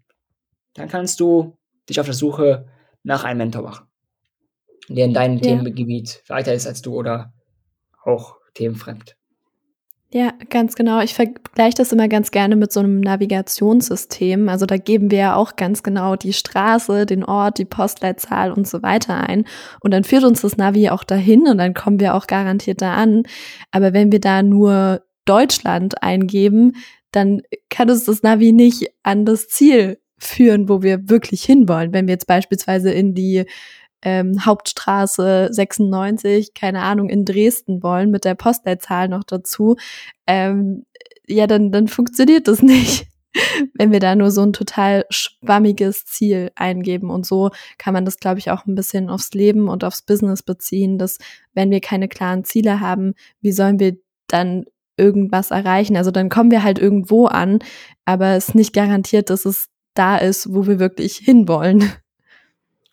Dann 0.74 0.88
kannst 0.88 1.20
du 1.20 1.56
dich 1.88 2.00
auf 2.00 2.06
der 2.06 2.14
Suche 2.14 2.66
nach 3.02 3.24
einem 3.24 3.38
Mentor 3.38 3.62
machen, 3.62 3.86
der 4.88 5.06
in 5.06 5.14
deinem 5.14 5.36
ja. 5.36 5.42
Themengebiet 5.42 6.22
weiter 6.28 6.52
ist 6.52 6.66
als 6.66 6.82
du 6.82 6.94
oder 6.94 7.32
auch 8.04 8.36
themenfremd. 8.54 9.16
Ja, 10.14 10.32
ganz 10.48 10.76
genau. 10.76 11.00
Ich 11.00 11.12
vergleiche 11.12 11.74
das 11.76 11.90
immer 11.90 12.06
ganz 12.06 12.30
gerne 12.30 12.54
mit 12.54 12.70
so 12.72 12.78
einem 12.78 13.00
Navigationssystem. 13.00 14.48
Also 14.48 14.64
da 14.64 14.76
geben 14.76 15.10
wir 15.10 15.18
ja 15.18 15.34
auch 15.34 15.56
ganz 15.56 15.82
genau 15.82 16.14
die 16.14 16.32
Straße, 16.32 17.04
den 17.04 17.24
Ort, 17.24 17.58
die 17.58 17.64
Postleitzahl 17.64 18.52
und 18.52 18.68
so 18.68 18.80
weiter 18.84 19.28
ein. 19.28 19.44
Und 19.80 19.92
dann 19.92 20.04
führt 20.04 20.22
uns 20.22 20.42
das 20.42 20.56
Navi 20.56 20.88
auch 20.90 21.02
dahin 21.02 21.48
und 21.48 21.58
dann 21.58 21.74
kommen 21.74 21.98
wir 21.98 22.14
auch 22.14 22.28
garantiert 22.28 22.80
da 22.80 22.94
an. 22.94 23.24
Aber 23.72 23.92
wenn 23.92 24.12
wir 24.12 24.20
da 24.20 24.44
nur 24.44 25.02
Deutschland 25.24 26.00
eingeben, 26.00 26.76
dann 27.14 27.42
kann 27.70 27.90
uns 27.90 28.04
das 28.04 28.22
Navi 28.22 28.52
nicht 28.52 28.88
an 29.02 29.24
das 29.24 29.48
Ziel 29.48 29.98
führen, 30.18 30.68
wo 30.68 30.82
wir 30.82 31.08
wirklich 31.08 31.44
hinwollen. 31.44 31.92
Wenn 31.92 32.06
wir 32.06 32.14
jetzt 32.14 32.26
beispielsweise 32.26 32.90
in 32.90 33.14
die 33.14 33.44
ähm, 34.02 34.44
Hauptstraße 34.44 35.48
96, 35.50 36.54
keine 36.54 36.82
Ahnung, 36.82 37.08
in 37.08 37.24
Dresden 37.24 37.82
wollen, 37.82 38.10
mit 38.10 38.24
der 38.24 38.34
Postleitzahl 38.34 39.08
noch 39.08 39.24
dazu, 39.24 39.76
ähm, 40.26 40.84
ja, 41.26 41.46
dann, 41.46 41.72
dann 41.72 41.88
funktioniert 41.88 42.48
das 42.48 42.62
nicht, 42.62 43.06
wenn 43.74 43.92
wir 43.92 44.00
da 44.00 44.14
nur 44.14 44.30
so 44.30 44.42
ein 44.42 44.52
total 44.52 45.06
schwammiges 45.10 46.04
Ziel 46.04 46.52
eingeben. 46.54 47.10
Und 47.10 47.26
so 47.26 47.50
kann 47.78 47.94
man 47.94 48.04
das, 48.04 48.18
glaube 48.18 48.38
ich, 48.38 48.50
auch 48.50 48.66
ein 48.66 48.74
bisschen 48.74 49.08
aufs 49.08 49.32
Leben 49.32 49.68
und 49.68 49.84
aufs 49.84 50.02
Business 50.02 50.42
beziehen, 50.42 50.98
dass 50.98 51.18
wenn 51.54 51.70
wir 51.70 51.80
keine 51.80 52.08
klaren 52.08 52.44
Ziele 52.44 52.80
haben, 52.80 53.14
wie 53.40 53.52
sollen 53.52 53.80
wir 53.80 53.96
dann 54.28 54.64
irgendwas 54.96 55.50
erreichen. 55.50 55.96
Also 55.96 56.10
dann 56.10 56.28
kommen 56.28 56.50
wir 56.50 56.62
halt 56.62 56.78
irgendwo 56.78 57.26
an, 57.26 57.58
aber 58.04 58.36
es 58.36 58.48
ist 58.48 58.54
nicht 58.54 58.72
garantiert, 58.72 59.30
dass 59.30 59.44
es 59.44 59.68
da 59.94 60.16
ist, 60.16 60.52
wo 60.52 60.66
wir 60.66 60.78
wirklich 60.78 61.16
hinwollen. 61.16 61.90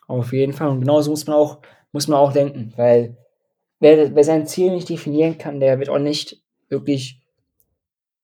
Auf 0.08 0.34
jeden 0.34 0.54
Fall. 0.54 0.70
Und 0.70 0.82
genauso 0.82 1.12
muss 1.12 1.28
man 1.28 1.36
auch, 1.36 1.60
muss 1.92 2.08
man 2.08 2.20
auch 2.20 2.34
denken, 2.34 2.74
weil 2.76 3.18
wer, 3.80 4.16
wer 4.16 4.24
sein 4.24 4.46
Ziel 4.48 4.72
nicht 4.72 4.90
definieren 4.90 5.38
kann, 5.38 5.60
der 5.60 5.80
wird 5.80 5.90
auch 5.90 6.00
nicht 6.00 6.42
wirklich 6.70 7.22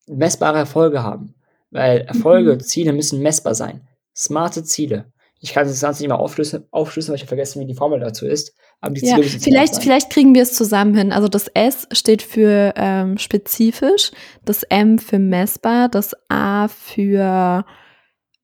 messbare 0.08 0.58
Erfolge 0.58 1.04
haben. 1.04 1.36
Weil 1.70 2.02
Erfolge, 2.02 2.54
mhm. 2.54 2.60
Ziele 2.62 2.94
müssen 2.94 3.22
messbar 3.22 3.56
sein. 3.56 3.88
Smarte 4.16 4.63
Ziele. 4.63 5.12
Ich 5.39 5.54
kann 5.54 5.67
das 5.67 5.82
Ganze 5.82 6.02
nicht 6.02 6.10
mal 6.10 6.15
aufschlüsseln, 6.15 6.65
aufschlüsseln, 6.71 7.13
weil 7.13 7.21
ich 7.21 7.28
vergessen, 7.28 7.62
wie 7.62 7.67
die 7.67 7.76
Formel 7.76 8.00
dazu 8.00 8.26
ist. 8.26 8.56
Aber 8.82 8.93
die 8.93 9.06
ja, 9.06 9.17
vielleicht, 9.17 9.82
vielleicht 9.82 10.10
kriegen 10.10 10.34
wir 10.34 10.43
es 10.43 10.54
zusammen 10.54 10.95
hin. 10.95 11.12
Also 11.12 11.28
das 11.28 11.47
S 11.47 11.88
steht 11.91 12.21
für 12.21 12.73
ähm, 12.76 13.17
spezifisch, 13.17 14.12
das 14.45 14.63
M 14.63 15.00
für 15.00 15.19
messbar, 15.19 15.89
das 15.89 16.15
A 16.30 16.67
für 16.67 17.65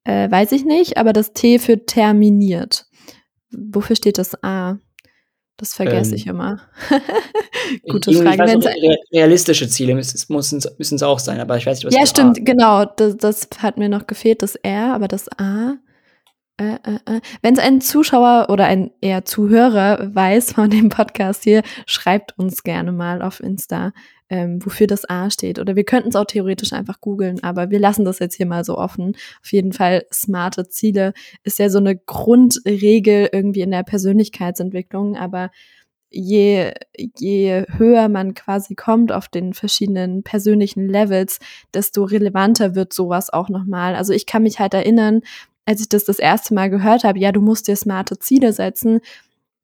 äh, 0.04 0.30
weiß 0.30 0.52
ich 0.52 0.66
nicht, 0.66 0.98
aber 0.98 1.14
das 1.14 1.34
T 1.34 1.60
für 1.60 1.86
terminiert. 1.86 2.86
Wofür 3.52 3.96
steht 3.96 4.18
das 4.18 4.44
A? 4.44 4.78
Das 5.58 5.74
vergesse 5.74 6.12
ähm, 6.12 6.16
ich 6.18 6.28
immer. 6.28 6.62
Gute 7.90 8.12
Frage. 8.12 8.40
Weiß, 8.40 8.66
realistische 9.12 9.68
Ziele 9.68 9.96
müssen 9.96 10.58
es 10.58 11.04
auch 11.04 11.20
sein, 11.20 11.40
aber 11.40 11.58
ich 11.58 11.66
weiß 11.66 11.78
nicht, 11.78 11.86
was 11.86 11.96
Ja, 11.96 12.06
stimmt, 12.06 12.40
A. 12.40 12.44
genau. 12.44 12.86
Das, 12.86 13.18
das 13.18 13.50
hat 13.60 13.78
mir 13.78 13.90
noch 13.90 14.08
gefehlt, 14.08 14.42
das 14.42 14.56
R, 14.56 14.94
aber 14.94 15.08
das 15.08 15.30
A. 15.38 15.76
Äh, 16.58 16.76
äh, 16.84 17.00
äh. 17.06 17.22
Wenn 17.42 17.56
es 17.56 17.60
ein 17.60 17.82
Zuschauer 17.82 18.48
oder 18.50 18.66
ein 18.66 18.92
eher 19.02 19.26
Zuhörer 19.26 20.14
weiß 20.14 20.54
von 20.54 20.70
dem 20.70 20.90
Podcast 20.90 21.44
hier, 21.44 21.64
schreibt 21.88 22.38
uns 22.38 22.62
gerne 22.64 22.92
mal 22.92 23.24
auf 23.24 23.40
Insta, 23.40 23.92
ähm, 24.30 24.64
wofür 24.64 24.86
das 24.86 25.10
A 25.10 25.32
steht. 25.32 25.58
Oder 25.58 25.76
wir 25.76 25.84
könnten 25.84 26.10
es 26.10 26.16
auch 26.16 26.26
theoretisch 26.26 26.72
einfach 26.74 27.02
googeln, 27.02 27.44
aber 27.44 27.72
wir 27.72 27.80
lassen 27.80 28.06
das 28.06 28.20
jetzt 28.20 28.36
hier 28.36 28.46
mal 28.46 28.64
so 28.64 28.78
offen. 28.78 29.16
Auf 29.42 29.52
jeden 29.52 29.74
Fall 29.74 30.06
smarte 30.14 30.70
Ziele 30.70 31.14
ist 31.44 31.58
ja 31.58 31.70
so 31.70 31.80
eine 31.80 31.98
Grundregel 31.98 33.30
irgendwie 33.32 33.62
in 33.62 33.72
der 33.72 33.84
Persönlichkeitsentwicklung, 33.84 35.18
aber 35.18 35.50
je, 36.12 36.72
je 37.18 37.66
höher 37.78 38.08
man 38.08 38.36
quasi 38.36 38.76
kommt 38.76 39.12
auf 39.12 39.28
den 39.28 39.54
verschiedenen 39.54 40.22
persönlichen 40.22 40.88
Levels, 40.88 41.40
desto 41.74 42.04
relevanter 42.04 42.76
wird 42.76 42.94
sowas 42.94 43.32
auch 43.32 43.50
nochmal. 43.50 43.96
Also 43.96 44.14
ich 44.14 44.28
kann 44.28 44.44
mich 44.44 44.60
halt 44.60 44.76
erinnern, 44.76 45.22
als 45.66 45.82
ich 45.82 45.90
das 45.90 46.06
das 46.06 46.20
erste 46.20 46.54
Mal 46.54 46.70
gehört 46.70 47.04
habe, 47.04 47.20
ja, 47.20 47.32
du 47.32 47.42
musst 47.42 47.68
dir 47.68 47.76
smarte 47.76 48.20
Ziele 48.20 48.54
setzen, 48.54 49.00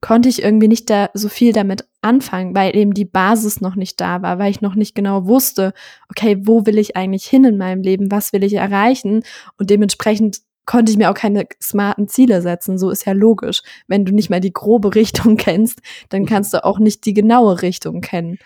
konnte 0.02 0.30
ich 0.30 0.42
irgendwie 0.42 0.70
nicht 0.70 0.90
da 0.90 1.10
so 1.14 1.28
viel 1.28 1.52
damit 1.52 1.86
anfangen, 2.02 2.56
weil 2.56 2.76
eben 2.76 2.94
die 2.94 3.06
Basis 3.06 3.60
noch 3.60 3.76
nicht 3.76 4.00
da 4.00 4.22
war, 4.22 4.40
weil 4.40 4.52
ich 4.52 4.62
noch 4.62 4.76
nicht 4.76 4.96
genau 4.96 5.26
wusste, 5.26 5.74
okay, 6.10 6.38
wo 6.44 6.66
will 6.66 6.78
ich 6.78 6.96
eigentlich 6.96 7.26
hin 7.26 7.44
in 7.44 7.58
meinem 7.58 7.82
Leben, 7.82 8.12
was 8.12 8.32
will 8.32 8.44
ich 8.44 8.54
erreichen 8.54 9.24
und 9.58 9.70
dementsprechend 9.70 10.40
konnte 10.66 10.92
ich 10.92 11.00
mir 11.00 11.10
auch 11.10 11.16
keine 11.16 11.48
smarten 11.60 12.08
Ziele 12.08 12.44
setzen. 12.44 12.78
So 12.78 12.92
ist 12.92 13.08
ja 13.08 13.14
logisch. 13.14 13.64
Wenn 13.88 14.06
du 14.06 14.14
nicht 14.14 14.30
mal 14.30 14.40
die 14.40 14.54
grobe 14.54 14.94
Richtung 14.96 15.36
kennst, 15.36 15.80
dann 16.10 16.28
kannst 16.28 16.54
du 16.54 16.64
auch 16.64 16.78
nicht 16.78 17.06
die 17.06 17.16
genaue 17.16 17.64
Richtung 17.64 18.02
kennen. 18.02 18.38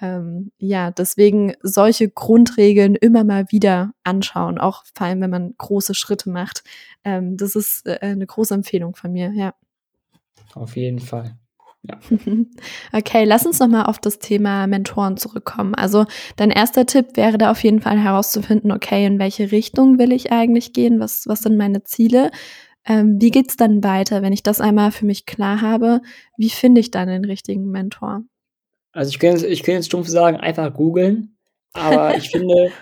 Ähm, 0.00 0.52
ja, 0.58 0.90
deswegen 0.90 1.54
solche 1.62 2.08
Grundregeln 2.08 2.94
immer 2.94 3.24
mal 3.24 3.46
wieder 3.50 3.92
anschauen, 4.02 4.58
auch 4.58 4.84
vor 4.94 5.06
allem, 5.06 5.20
wenn 5.20 5.30
man 5.30 5.54
große 5.58 5.94
Schritte 5.94 6.30
macht. 6.30 6.64
Ähm, 7.04 7.36
das 7.36 7.54
ist 7.54 7.86
äh, 7.86 7.98
eine 8.00 8.26
große 8.26 8.54
Empfehlung 8.54 8.94
von 8.94 9.12
mir, 9.12 9.32
ja. 9.34 9.54
Auf 10.54 10.76
jeden 10.76 10.98
Fall. 11.00 11.36
Ja. 11.82 11.98
Okay, 12.92 13.24
lass 13.24 13.46
uns 13.46 13.58
nochmal 13.58 13.86
auf 13.86 13.98
das 13.98 14.18
Thema 14.18 14.66
Mentoren 14.66 15.16
zurückkommen. 15.16 15.74
Also 15.74 16.06
dein 16.36 16.50
erster 16.50 16.86
Tipp 16.86 17.16
wäre 17.16 17.38
da 17.38 17.50
auf 17.50 17.62
jeden 17.62 17.80
Fall 17.80 17.98
herauszufinden, 17.98 18.72
okay, 18.72 19.06
in 19.06 19.18
welche 19.18 19.52
Richtung 19.52 19.98
will 19.98 20.12
ich 20.12 20.32
eigentlich 20.32 20.72
gehen? 20.72 21.00
Was, 21.00 21.26
was 21.26 21.40
sind 21.40 21.56
meine 21.56 21.84
Ziele? 21.84 22.30
Ähm, 22.84 23.16
wie 23.20 23.30
geht's 23.30 23.56
dann 23.56 23.84
weiter, 23.84 24.22
wenn 24.22 24.32
ich 24.32 24.42
das 24.42 24.60
einmal 24.60 24.90
für 24.90 25.06
mich 25.06 25.26
klar 25.26 25.60
habe? 25.60 26.00
Wie 26.36 26.50
finde 26.50 26.80
ich 26.80 26.90
dann 26.90 27.08
den 27.08 27.24
richtigen 27.24 27.70
Mentor? 27.70 28.24
Also, 28.94 29.10
ich 29.10 29.18
könnte 29.18 29.46
ich 29.46 29.62
könnte 29.62 29.76
jetzt 29.76 29.86
stumpf 29.86 30.08
sagen, 30.08 30.36
einfach 30.38 30.72
googeln, 30.74 31.36
aber 31.72 32.16
ich 32.16 32.28
finde 32.30 32.72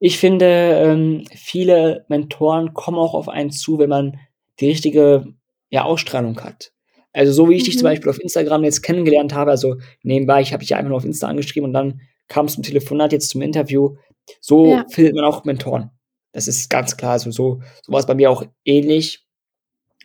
ich 0.00 0.18
finde, 0.18 0.46
ähm, 0.46 1.24
viele 1.34 2.04
Mentoren 2.08 2.74
kommen 2.74 2.98
auch 2.98 3.14
auf 3.14 3.28
einen 3.28 3.50
zu, 3.52 3.78
wenn 3.78 3.88
man 3.90 4.18
die 4.60 4.68
richtige, 4.68 5.26
ja, 5.70 5.84
Ausstrahlung 5.84 6.40
hat. 6.42 6.72
Also, 7.12 7.32
so 7.32 7.48
wie 7.48 7.54
ich 7.56 7.64
dich 7.64 7.78
zum 7.78 7.86
Mhm. 7.88 7.92
Beispiel 7.92 8.10
auf 8.10 8.20
Instagram 8.20 8.64
jetzt 8.64 8.82
kennengelernt 8.82 9.34
habe, 9.34 9.50
also 9.52 9.76
nebenbei, 10.02 10.40
ich 10.42 10.52
habe 10.52 10.60
dich 10.62 10.70
ja 10.70 10.76
einfach 10.78 10.88
nur 10.90 10.98
auf 10.98 11.04
Insta 11.04 11.28
angeschrieben 11.28 11.68
und 11.68 11.74
dann 11.74 12.00
kam's 12.28 12.54
zum 12.54 12.62
Telefonat, 12.64 13.12
jetzt 13.12 13.30
zum 13.30 13.42
Interview. 13.42 13.96
So 14.40 14.66
Ja. 14.72 14.84
findet 14.90 15.14
man 15.16 15.24
auch 15.24 15.44
Mentoren. 15.44 15.90
Das 16.32 16.48
ist 16.48 16.70
ganz 16.70 16.96
klar. 16.96 17.12
Also, 17.12 17.30
so 17.30 17.60
so 17.82 17.92
war's 17.92 18.06
bei 18.06 18.14
mir 18.14 18.30
auch 18.30 18.44
ähnlich. 18.64 19.24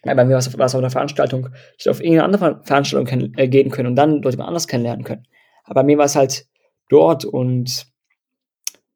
Weil 0.04 0.16
bei 0.16 0.26
mir 0.26 0.36
war's 0.36 0.58
war's 0.58 0.76
auf 0.76 0.82
'ner 0.82 0.92
Veranstaltung. 0.92 1.50
Ich 1.78 1.86
hätte 1.86 1.92
auf 1.92 2.02
irgend 2.02 2.18
'ne 2.20 2.24
andere 2.26 2.40
Ver 2.40 2.62
Veranstaltung 2.66 3.34
äh, 3.38 3.48
gehen 3.50 3.72
können 3.72 3.90
und 3.90 3.96
dann 3.98 4.22
dort 4.24 4.36
jemand 4.36 4.50
anders 4.50 4.68
kennenlernen 4.68 5.04
können. 5.06 5.28
Aber 5.68 5.82
bei 5.82 5.84
mir 5.84 5.98
war's 5.98 6.16
halt 6.16 6.48
dort 6.90 7.26
und 7.26 7.88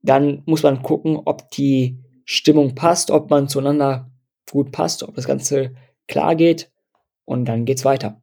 dann 0.02 0.42
muss 0.46 0.64
man 0.64 0.82
gucken, 0.82 1.20
ob 1.26 1.50
die 1.52 2.00
Stimmung 2.26 2.74
passt, 2.76 3.12
ob 3.12 3.30
man 3.30 3.48
zueinander 3.48 4.10
gut 4.50 4.72
passt, 4.72 5.04
ob 5.04 5.14
das 5.16 5.26
Ganze 5.28 5.76
klar 6.08 6.36
geht 6.36 6.72
und 7.26 7.46
dann 7.46 7.66
geht's 7.66 7.86
weiter. 7.86 8.22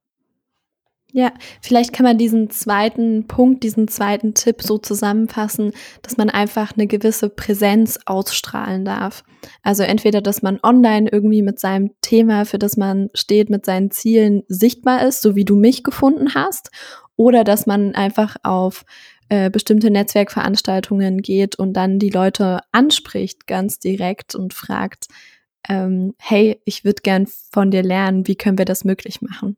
Ja, 1.13 1.33
vielleicht 1.63 1.95
kann 1.95 2.05
man 2.05 2.19
diesen 2.19 2.51
2. 2.51 3.27
Punkt, 3.29 3.63
diesen 3.63 3.89
2. 3.89 4.35
Tipp 4.35 4.61
so 4.63 4.77
zusammenfassen, 4.77 5.73
dass 6.03 6.19
man 6.19 6.29
einfach 6.29 6.77
'ne 6.77 6.87
gewisse 6.87 7.31
Präsenz 7.31 7.99
ausstrahlen 8.05 8.85
darf. 8.85 9.25
Also, 9.63 9.85
entweder, 9.85 10.21
dass 10.21 10.43
man 10.43 10.61
online 10.63 11.09
irgendwie 11.11 11.41
mit 11.41 11.59
seinem 11.61 11.93
Thema, 12.03 12.45
für 12.45 12.59
das 12.59 12.77
man 12.77 13.09
steht, 13.15 13.49
mit 13.49 13.65
seinen 13.65 13.91
Zielen 13.91 14.43
sichtbar 14.49 15.07
ist, 15.07 15.23
so 15.23 15.35
wie 15.35 15.47
du 15.47 15.57
mich 15.57 15.83
gefunden 15.83 16.35
hast, 16.35 16.71
oder 17.19 17.45
dass 17.45 17.67
man 17.67 17.95
einfach 17.97 18.37
auf, 18.45 18.87
äh, 19.29 19.51
bestimmte 19.51 19.91
Netzwerkveranstaltungen 19.91 21.21
geht 21.23 21.57
und 21.57 21.75
dann 21.75 21.99
die 21.99 22.11
Leute 22.11 22.61
anspricht 22.73 23.47
ganz 23.49 23.79
direkt 23.81 24.35
und 24.37 24.55
fragt, 24.55 25.09
ähm: 25.69 26.15
„Hey, 26.19 26.61
ich 26.65 26.85
würde 26.85 27.03
gern 27.03 27.27
von 27.53 27.71
dir 27.73 27.83
lernen. 27.85 28.27
Wie 28.29 28.37
können 28.37 28.59
wir 28.59 28.65
das 28.67 28.85
möglich 28.85 29.23
machen?“ 29.23 29.57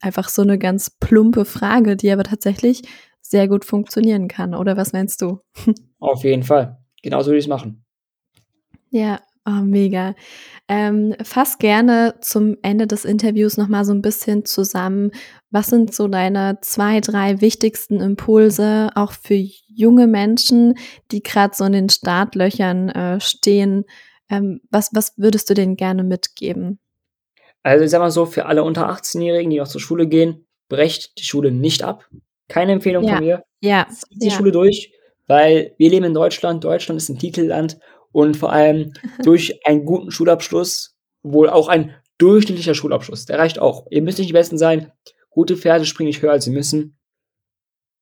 Einfach 0.00 0.28
so 0.30 0.44
'ne 0.44 0.58
ganz 0.58 0.90
plumpe 0.90 1.44
Frage, 1.46 1.96
die 1.96 2.10
aber 2.12 2.24
tatsächlich 2.24 2.82
sehr 3.22 3.48
gut 3.48 3.64
funktionieren 3.66 4.28
kann, 4.28 4.54
oder 4.54 4.76
was 4.78 4.92
meinst 4.94 5.22
du? 5.22 5.40
Auf 6.00 6.24
jeden 6.24 6.44
Fall. 6.44 6.78
Genauso 7.02 7.28
würde 7.30 7.38
ich's 7.40 7.48
machen. 7.48 7.84
Ja, 8.90 9.20
oh, 9.46 9.62
mega. 9.62 10.14
Ähm, 10.68 11.14
fass 11.22 11.58
gerne 11.58 12.16
zum 12.20 12.56
Ende 12.62 12.86
des 12.86 13.04
Interviews 13.04 13.56
noch 13.56 13.68
mal 13.68 13.84
so 13.84 13.92
'n 13.92 14.02
bisschen 14.02 14.44
zusammen. 14.44 15.10
Was 15.50 15.68
sind 15.68 15.94
so 15.94 16.08
deine 16.08 16.58
2, 16.62 17.00
3 17.00 17.40
wichtigsten 17.40 18.00
Impulse 18.00 18.90
auch 18.94 19.12
für 19.12 19.34
junge 19.68 20.06
Menschen, 20.06 20.74
die 21.12 21.22
grad 21.22 21.54
so 21.56 21.64
in 21.64 21.72
den 21.72 21.88
Startlöchern, 21.90 22.88
äh, 22.90 23.20
stehen? 23.20 23.84
Ähm, 24.30 24.60
was 24.70 24.90
was 24.94 25.12
würdest 25.18 25.50
du 25.50 25.54
denen 25.54 25.76
gerne 25.76 26.02
mitgeben? 26.04 26.78
Also, 27.66 27.82
ich 27.84 27.90
sage 27.90 28.04
mal 28.04 28.10
so, 28.10 28.26
für 28.26 28.44
alle 28.44 28.62
unter 28.62 28.88
Achtzehnjährigen, 28.90 29.50
die 29.50 29.56
noch 29.56 29.66
zur 29.68 29.80
Schule 29.80 30.06
gehen, 30.06 30.46
brecht 30.68 31.18
die 31.18 31.24
Schule 31.24 31.50
nicht 31.50 31.82
ab. 31.82 32.06
Keine 32.48 32.72
Empfehlung 32.72 33.04
von 33.08 33.08
Ja, 33.14 33.20
mir. 33.20 33.42
ja, 33.62 33.86
Zieht 33.88 34.22
die 34.22 34.28
ja. 34.28 34.32
Schule 34.36 34.52
durch, 34.52 34.92
weil 35.28 35.72
wir 35.78 35.88
leben 35.88 36.04
in 36.04 36.12
Deutschland. 36.14 36.62
Deutschland 36.62 36.98
ist 37.00 37.08
'n 37.08 37.18
Titelland 37.18 37.78
und 38.14 38.36
vor 38.36 38.52
allem 38.52 38.92
durch 39.24 39.66
einen 39.66 39.84
guten 39.84 40.10
Schulabschluss 40.12 40.96
wohl 41.22 41.50
auch 41.50 41.68
ein 41.68 41.94
durchschnittlicher 42.18 42.74
Schulabschluss, 42.74 43.26
der 43.26 43.38
reicht 43.38 43.58
auch. 43.58 43.86
Ihr 43.90 44.02
müsst 44.02 44.18
nicht 44.18 44.28
die 44.28 44.34
Besten 44.34 44.56
sein. 44.56 44.92
Gute 45.30 45.56
Pferde 45.56 45.84
springen 45.84 46.06
nicht 46.06 46.22
höher, 46.22 46.30
als 46.30 46.44
sie 46.44 46.52
müssen. 46.52 46.96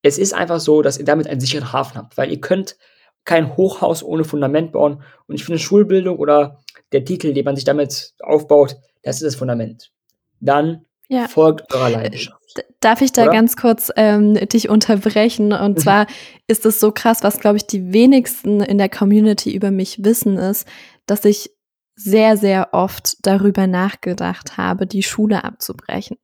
Es 0.03 0.19
ist 0.19 0.35
einfach 0.35 0.61
so, 0.61 0.83
dass 0.83 0.99
ihr 0.99 1.07
damit 1.07 1.27
einen 1.29 1.41
sicheren 1.41 1.73
Hafen 1.73 1.97
habt, 1.97 2.19
weil 2.19 2.31
ihr 2.31 2.41
könnt 2.41 2.77
kein 3.25 3.57
Hochhaus 3.57 4.03
ohne 4.03 4.25
Fundament 4.25 4.73
bauen 4.73 5.03
und 5.27 5.37
ich 5.37 5.45
finde 5.45 5.59
Schulbildung 5.59 6.19
oder 6.19 6.61
der 6.91 7.05
Titel, 7.05 7.33
den 7.33 7.45
man 7.45 7.57
sich 7.57 7.65
damit 7.65 8.13
aufbaut, 8.21 8.77
das 9.03 9.17
ist 9.17 9.25
das 9.25 9.37
Fundament. 9.37 9.93
Dann 10.41 10.85
Ja. 11.13 11.29
folgt 11.29 11.73
eurer 11.75 11.89
Äh, 11.89 11.93
Leidenschaft. 11.93 12.39
d 12.57 12.63
darf 12.81 13.01
ich 13.03 13.13
da 13.13 13.23
Oder? 13.25 13.33
ganz 13.33 13.57
kurz, 13.57 13.91
ähm, 13.97 14.35
dich 14.35 14.69
unterbrechen? 14.69 15.53
Und 15.53 15.77
Mhm. 15.79 15.83
zwar 15.83 16.07
ist 16.49 16.67
es 16.67 16.81
so 16.81 16.91
krass, 16.93 17.23
was, 17.23 17.39
glaube 17.39 17.57
ich, 17.59 17.67
die 17.67 17.93
wenigsten 17.93 18.61
in 18.61 18.79
der 18.79 18.89
Community 18.89 19.55
über 19.55 19.71
mich 19.71 20.05
wissen, 20.05 20.37
ist, 20.39 20.67
dass 21.07 21.25
ich 21.25 21.51
sehr, 21.95 22.37
sehr 22.39 22.69
oft 22.73 23.19
darüber 23.23 23.67
nachgedacht 23.67 24.57
habe, 24.57 24.87
die 24.87 25.03
Schule 25.03 25.45
abzubrechen. 25.45 26.17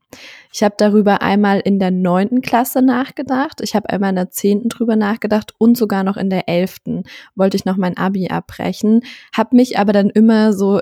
Ich 0.53 0.62
habe 0.62 0.74
darüber 0.79 1.20
einmal 1.20 1.61
in 1.61 1.79
der 1.79 1.90
9. 1.90 2.40
Klasse 2.40 2.81
nachgedacht, 2.81 3.61
ich 3.61 3.74
habe 3.77 3.90
einmal 3.90 4.11
in 4.11 4.16
der 4.16 4.31
10. 4.31 4.68
drüber 4.70 4.96
nachgedacht 4.96 5.53
und 5.59 5.77
sogar 5.77 6.05
noch 6.05 6.16
in 6.16 6.31
der 6.31 6.48
11. 6.48 7.05
wollte 7.37 7.57
ich 7.59 7.66
noch 7.66 7.77
mein 7.77 7.96
Abi 7.98 8.29
abbrechen, 8.29 9.03
habe 9.37 9.55
mich 9.57 9.79
aber 9.79 9.92
dann 9.92 10.09
immer 10.09 10.55
so 10.55 10.81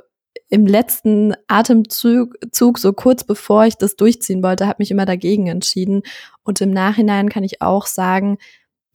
im 0.48 0.66
letzten 0.66 1.34
Atemzug 1.48 2.34
Zug, 2.52 2.78
so 2.78 2.92
kurz 2.92 3.24
bevor 3.24 3.66
ich 3.66 3.76
das 3.76 3.96
durchziehen 3.96 4.42
wollte, 4.42 4.66
habe 4.66 4.76
mich 4.80 4.90
immer 4.90 5.06
dagegen 5.06 5.46
entschieden. 5.48 6.02
Und 6.42 6.60
im 6.60 6.70
Nachhinein 6.70 7.28
kann 7.28 7.44
ich 7.44 7.62
auch 7.62 7.86
sagen, 7.86 8.38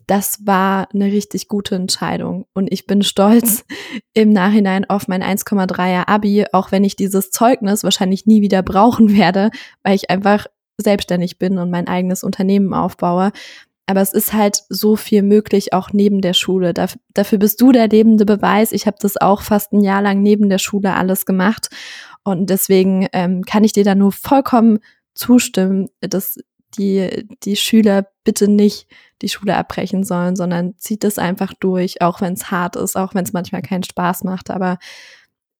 das 0.07 0.45
war 0.45 0.87
'ne 0.93 1.05
richtig 1.05 1.47
gute 1.47 1.75
Entscheidung. 1.75 2.45
Und 2.53 2.71
ich 2.71 2.85
bin 2.85 3.01
stolz 3.01 3.63
im 4.13 4.31
Nachhinein 4.31 4.89
auf 4.89 5.07
mein 5.07 5.23
1,3er 5.23 6.07
Abi, 6.07 6.45
auch 6.51 6.71
wenn 6.71 6.83
ich 6.83 6.95
dieses 6.95 7.31
Zeugnis 7.31 7.83
wahrscheinlich 7.83 8.25
nie 8.25 8.41
wieder 8.41 8.63
brauchen 8.63 9.15
werde, 9.15 9.51
weil 9.83 9.95
ich 9.95 10.09
einfach 10.09 10.47
selbstständig 10.77 11.37
bin 11.39 11.57
und 11.59 11.69
mein 11.69 11.87
eigenes 11.87 12.23
Unternehmen 12.23 12.73
aufbaue. 12.73 13.31
Aber 13.91 13.99
es 13.99 14.13
ist 14.13 14.31
halt 14.31 14.63
so 14.69 14.95
viel 14.95 15.21
möglich, 15.21 15.73
auch 15.73 15.89
neben 15.91 16.21
der 16.21 16.31
Schule. 16.33 16.73
Daf 16.73 16.97
dafür 17.13 17.39
bist 17.39 17.59
du 17.59 17.73
der 17.73 17.89
lebende 17.89 18.25
Beweis. 18.25 18.71
Ich 18.71 18.87
habe 18.87 18.95
das 19.01 19.17
auch 19.17 19.41
fast 19.41 19.73
'n 19.73 19.81
Jahr 19.81 20.01
lang 20.01 20.21
neben 20.21 20.47
der 20.47 20.59
Schule 20.59 20.93
alles 20.95 21.25
gemacht. 21.25 21.69
Und 22.23 22.49
deswegen, 22.49 23.07
ähm, 23.11 23.43
kann 23.43 23.65
ich 23.65 23.73
dir 23.73 23.83
da 23.83 23.93
nur 23.93 24.13
vollkommen 24.13 24.79
zustimmen, 25.13 25.89
dass 25.99 26.37
die 26.77 27.27
die 27.43 27.57
Schüler 27.57 28.07
bitte 28.23 28.47
nicht 28.47 28.87
die 29.21 29.27
Schule 29.27 29.57
abbrechen 29.57 30.05
sollen, 30.05 30.37
sondern 30.37 30.77
zieht 30.77 31.03
es 31.03 31.19
einfach 31.19 31.53
durch, 31.59 32.01
auch 32.01 32.21
wenn's 32.21 32.49
hart 32.49 32.77
ist, 32.77 32.95
auch 32.95 33.13
wenn's 33.13 33.33
manchmal 33.33 33.61
keinen 33.61 33.83
Spaß 33.83 34.23
macht. 34.23 34.49
Aber 34.51 34.77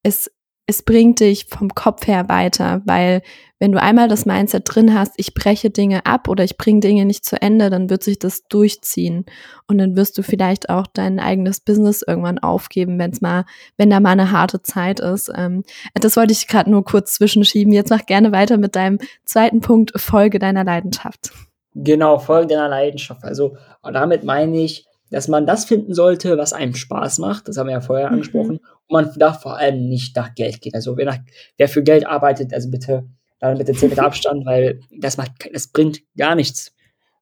es 0.04 0.32
es 0.72 0.84
bringt 0.84 1.20
dich 1.20 1.46
vom 1.46 1.70
Kopf 1.70 2.08
her 2.08 2.30
weiter, 2.30 2.82
weil 2.86 3.22
wenn 3.60 3.74
du 3.74 3.82
einmal 3.82 4.08
das 4.08 4.26
Mindset 4.26 4.64
drin 4.66 4.98
hast: 4.98 5.14
„Ich 5.18 5.34
breche 5.34 5.70
Dinge 5.70 6.06
ab 6.06 6.28
oder 6.30 6.44
ich 6.44 6.58
bringe 6.58 6.80
Dinge 6.80 7.06
nicht 7.06 7.26
zu 7.26 7.40
Ende“, 7.42 7.70
dann 7.70 7.90
wird 7.90 8.04
sich 8.04 8.18
das 8.18 8.48
durchziehen. 8.48 9.26
Und 9.68 9.78
dann 9.78 9.96
wirst 9.98 10.18
du 10.18 10.24
vielleicht 10.24 10.70
auch 10.70 10.88
dein 10.88 11.20
eigenes 11.20 11.60
Business 11.60 12.02
irgendwann 12.02 12.40
aufgeben, 12.40 12.98
wenn's 12.98 13.22
mal 13.22 13.46
wenn 13.78 13.90
da 13.90 14.00
mal 14.00 14.16
'ne 14.16 14.32
harte 14.32 14.62
Zeit 14.62 15.00
ist. 15.02 15.30
Ähm, 15.36 15.64
das 15.94 16.16
wollte 16.18 16.32
ich 16.34 16.48
grad 16.48 16.68
nur 16.68 16.84
kurz 16.86 17.14
zwischenschieben. 17.16 17.74
Jetzt 17.74 17.90
mach 17.90 18.06
gerne 18.06 18.32
weiter 18.32 18.58
mit 18.58 18.76
deinem 18.76 18.98
2. 19.26 19.60
Punkt, 19.60 19.92
Folge 20.00 20.40
deiner 20.40 20.64
Leidenschaft. 20.64 21.32
Genau, 21.76 22.18
Folge 22.18 22.56
deiner 22.56 22.70
Leidenschaft. 22.70 23.24
Also, 23.24 23.58
damit 23.84 24.24
meine 24.24 24.58
ich, 24.62 24.86
dass 25.12 25.28
man 25.28 25.45
das 25.45 25.65
finden 25.65 25.93
sollte, 25.93 26.38
was 26.38 26.54
einem 26.54 26.74
Spaß 26.76 27.19
macht. 27.19 27.47
Das 27.47 27.58
haben 27.58 27.67
wir 27.67 27.74
ja 27.74 27.82
vorher 27.82 28.08
Mhm. 28.08 28.13
angesprochen. 28.13 28.58
Und 28.88 28.91
man 29.06 29.13
darf 29.17 29.41
vor 29.41 29.58
allem 29.58 29.88
nicht 29.89 30.15
nach 30.15 30.34
Geld 30.36 30.62
gehen. 30.62 30.74
Also, 30.76 30.97
wer 30.97 31.06
nach 31.06 31.19
wer 31.58 31.69
für 31.69 31.84
Geld 31.84 32.08
arbeitet, 32.08 32.54
also 32.54 32.69
bitte 32.71 33.06
dann 33.39 33.58
bitte 33.58 33.74
10 33.74 33.89
Meter 33.89 34.04
Abstand, 34.06 34.45
weil 34.45 34.80
das 35.00 35.17
macht 35.17 35.32
das 35.54 35.67
bringt 35.67 36.02
gar 36.17 36.36
nichts. 36.36 36.74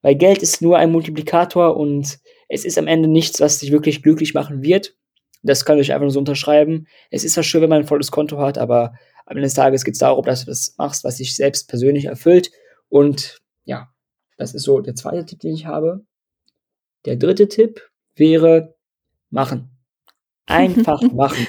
Weil 0.02 0.15
Geld 0.15 0.41
ist 0.43 0.62
nur 0.62 0.78
ein 0.78 0.91
Multiplikator 0.91 1.75
und 1.78 2.19
es 2.47 2.63
ist 2.65 2.78
am 2.78 2.88
Ende 2.88 3.10
nichts, 3.10 3.41
was 3.41 3.60
dich 3.60 3.71
wirklich 3.71 4.02
glücklich 4.04 4.34
machen 4.34 4.62
wird. 4.63 4.95
Das 5.43 5.65
kann 5.65 5.78
ich 5.80 5.91
einfach 5.93 6.04
nur 6.04 6.12
so 6.12 6.19
unterschreiben. 6.19 6.88
Es 7.12 7.23
ist 7.23 7.34
zwar 7.34 7.43
schön, 7.43 7.62
wenn 7.62 7.69
man 7.69 7.82
'n 7.84 7.88
volles 7.88 8.12
Konto 8.12 8.38
hat, 8.39 8.58
aber 8.58 8.93
am 9.25 9.38
Ende 9.38 9.43
des 9.43 9.54
Tages 9.56 9.84
geht's 9.86 9.99
darum, 9.99 10.25
dass 10.25 10.41
du 10.41 10.47
das 10.47 10.75
machst, 10.78 11.04
was 11.04 11.17
dich 11.17 11.36
selbst 11.36 11.67
persönlich 11.69 12.06
erfüllt. 12.06 12.52
Und 12.89 13.39
ja, 13.65 13.89
das 14.38 14.54
ist 14.54 14.63
so 14.63 14.80
der 14.82 14.95
2. 14.95 15.25
Tipp, 15.25 15.39
den 15.39 15.54
ich 15.54 15.65
habe. 15.65 16.02
Der 17.06 17.16
3. 17.16 17.46
Tipp 17.46 17.82
wäre 18.16 18.76
machen. 19.30 19.70
Einfach 20.46 21.02
machen. 21.14 21.48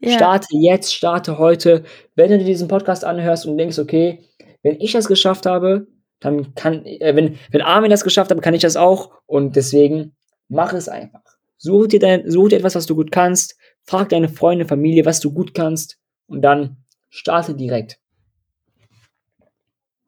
Ja. 0.00 0.12
Starte 0.12 0.48
jetzt, 0.52 0.94
starte 0.94 1.38
heute. 1.38 1.84
Wenn 2.14 2.30
du 2.30 2.38
dir 2.38 2.44
diesen 2.44 2.68
Podcast 2.68 3.04
anhörst 3.04 3.46
und 3.46 3.58
denkst: 3.58 3.78
„Okay, 3.78 4.24
wenn 4.62 4.80
ich 4.80 4.92
das 4.92 5.08
geschafft 5.08 5.46
habe, 5.46 5.88
dann 6.20 6.54
kann 6.54 6.84
äh, 6.86 7.14
wenn 7.16 7.38
wenn 7.50 7.62
Armin 7.62 7.90
das 7.90 8.04
geschafft 8.04 8.30
hat, 8.30 8.40
kann 8.42 8.54
ich 8.54 8.62
das 8.62 8.76
auch.“ 8.76 9.12
Und 9.26 9.56
deswegen 9.56 10.14
mach 10.48 10.72
es 10.72 10.88
einfach. 10.88 11.22
Such 11.58 11.88
dir 11.88 11.98
dein 11.98 12.30
such 12.30 12.50
dir 12.50 12.56
etwas, 12.58 12.76
was 12.76 12.86
du 12.86 12.94
gut 12.94 13.10
kannst. 13.10 13.56
Frag 13.84 14.10
deine 14.10 14.28
Freunde, 14.28 14.66
Familie, 14.66 15.04
was 15.04 15.20
du 15.20 15.32
gut 15.32 15.54
kannst 15.54 15.98
und 16.28 16.42
dann 16.42 16.76
starte 17.10 17.54
direkt. 17.54 17.98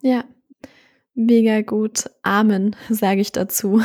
Ja, 0.03 0.25
mega 1.27 1.63
gut. 1.63 2.11
Amen, 2.23 2.77
sage 2.91 3.21
ich 3.21 3.33
dazu. 3.33 3.83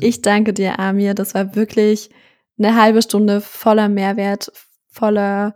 Ich 0.00 0.22
danke 0.22 0.52
dir, 0.52 0.78
Amir. 0.78 1.14
Das 1.14 1.34
war 1.34 1.54
wirklich 1.56 2.10
'ne 2.56 2.76
halbe 2.76 3.02
Stunde 3.02 3.40
voller 3.40 3.88
Mehrwert, 3.88 4.52
voller 4.88 5.54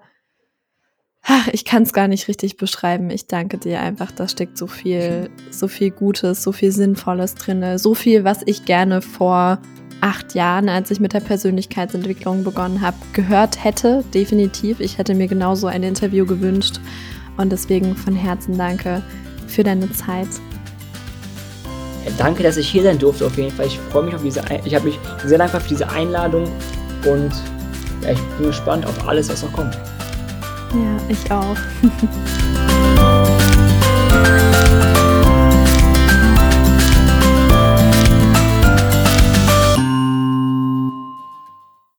Ach, 1.26 1.48
ich 1.52 1.64
kann 1.64 1.84
es 1.84 1.94
gar 1.94 2.06
nicht 2.06 2.28
richtig 2.28 2.58
beschreiben. 2.58 3.08
Ich 3.08 3.26
danke 3.26 3.56
dir 3.56 3.80
einfach. 3.80 4.10
Da 4.12 4.28
steckt 4.28 4.58
so 4.58 4.66
viel, 4.66 5.30
so 5.50 5.68
viel 5.68 5.90
Gutes, 5.90 6.42
so 6.42 6.52
viel 6.52 6.70
Sinnvolles 6.70 7.34
drin, 7.34 7.78
so 7.78 7.94
viel, 7.94 8.24
was 8.24 8.42
ich 8.44 8.66
gerne 8.66 9.00
vor 9.00 9.58
acht 10.02 10.34
Jahren, 10.34 10.68
als 10.68 10.90
ich 10.90 11.00
mit 11.00 11.14
der 11.14 11.20
Persönlichkeitsentwicklung 11.20 12.44
begonnen 12.44 12.82
habe, 12.82 12.98
gehört 13.14 13.64
hätte. 13.64 14.04
Definitiv. 14.12 14.80
Ich 14.80 14.98
hätte 14.98 15.14
mir 15.14 15.26
genauso 15.26 15.66
ein 15.66 15.82
Interview 15.82 16.26
gewünscht. 16.26 16.78
Und 17.38 17.50
deswegen 17.50 17.96
von 17.96 18.14
Herzen 18.14 18.58
danke 18.58 19.02
für 19.48 19.62
deine 19.62 19.90
Zeit. 19.92 20.28
Danke, 22.18 22.42
dass 22.42 22.56
ich 22.56 22.68
hier 22.68 22.82
sein 22.82 22.98
durfte. 22.98 23.26
Auf 23.26 23.36
jeden 23.36 23.50
Fall. 23.50 23.66
Ich 23.66 23.78
freue 23.90 24.04
mich 24.04 24.14
auf 24.14 24.22
diese. 24.22 24.44
Ein 24.44 24.60
ich 24.64 24.74
habe 24.74 24.84
mich 24.84 24.98
sehr 25.24 25.38
dankbar 25.38 25.60
für 25.60 25.68
diese 25.68 25.88
Einladung 25.88 26.44
und 27.06 27.32
ja, 28.02 28.10
ich 28.10 28.20
bin 28.38 28.46
gespannt 28.48 28.86
auf 28.86 29.08
alles, 29.08 29.28
was 29.28 29.42
noch 29.42 29.52
kommt. 29.52 29.74
Ja, 30.72 30.98
ich 31.08 31.30
auch. 31.30 31.56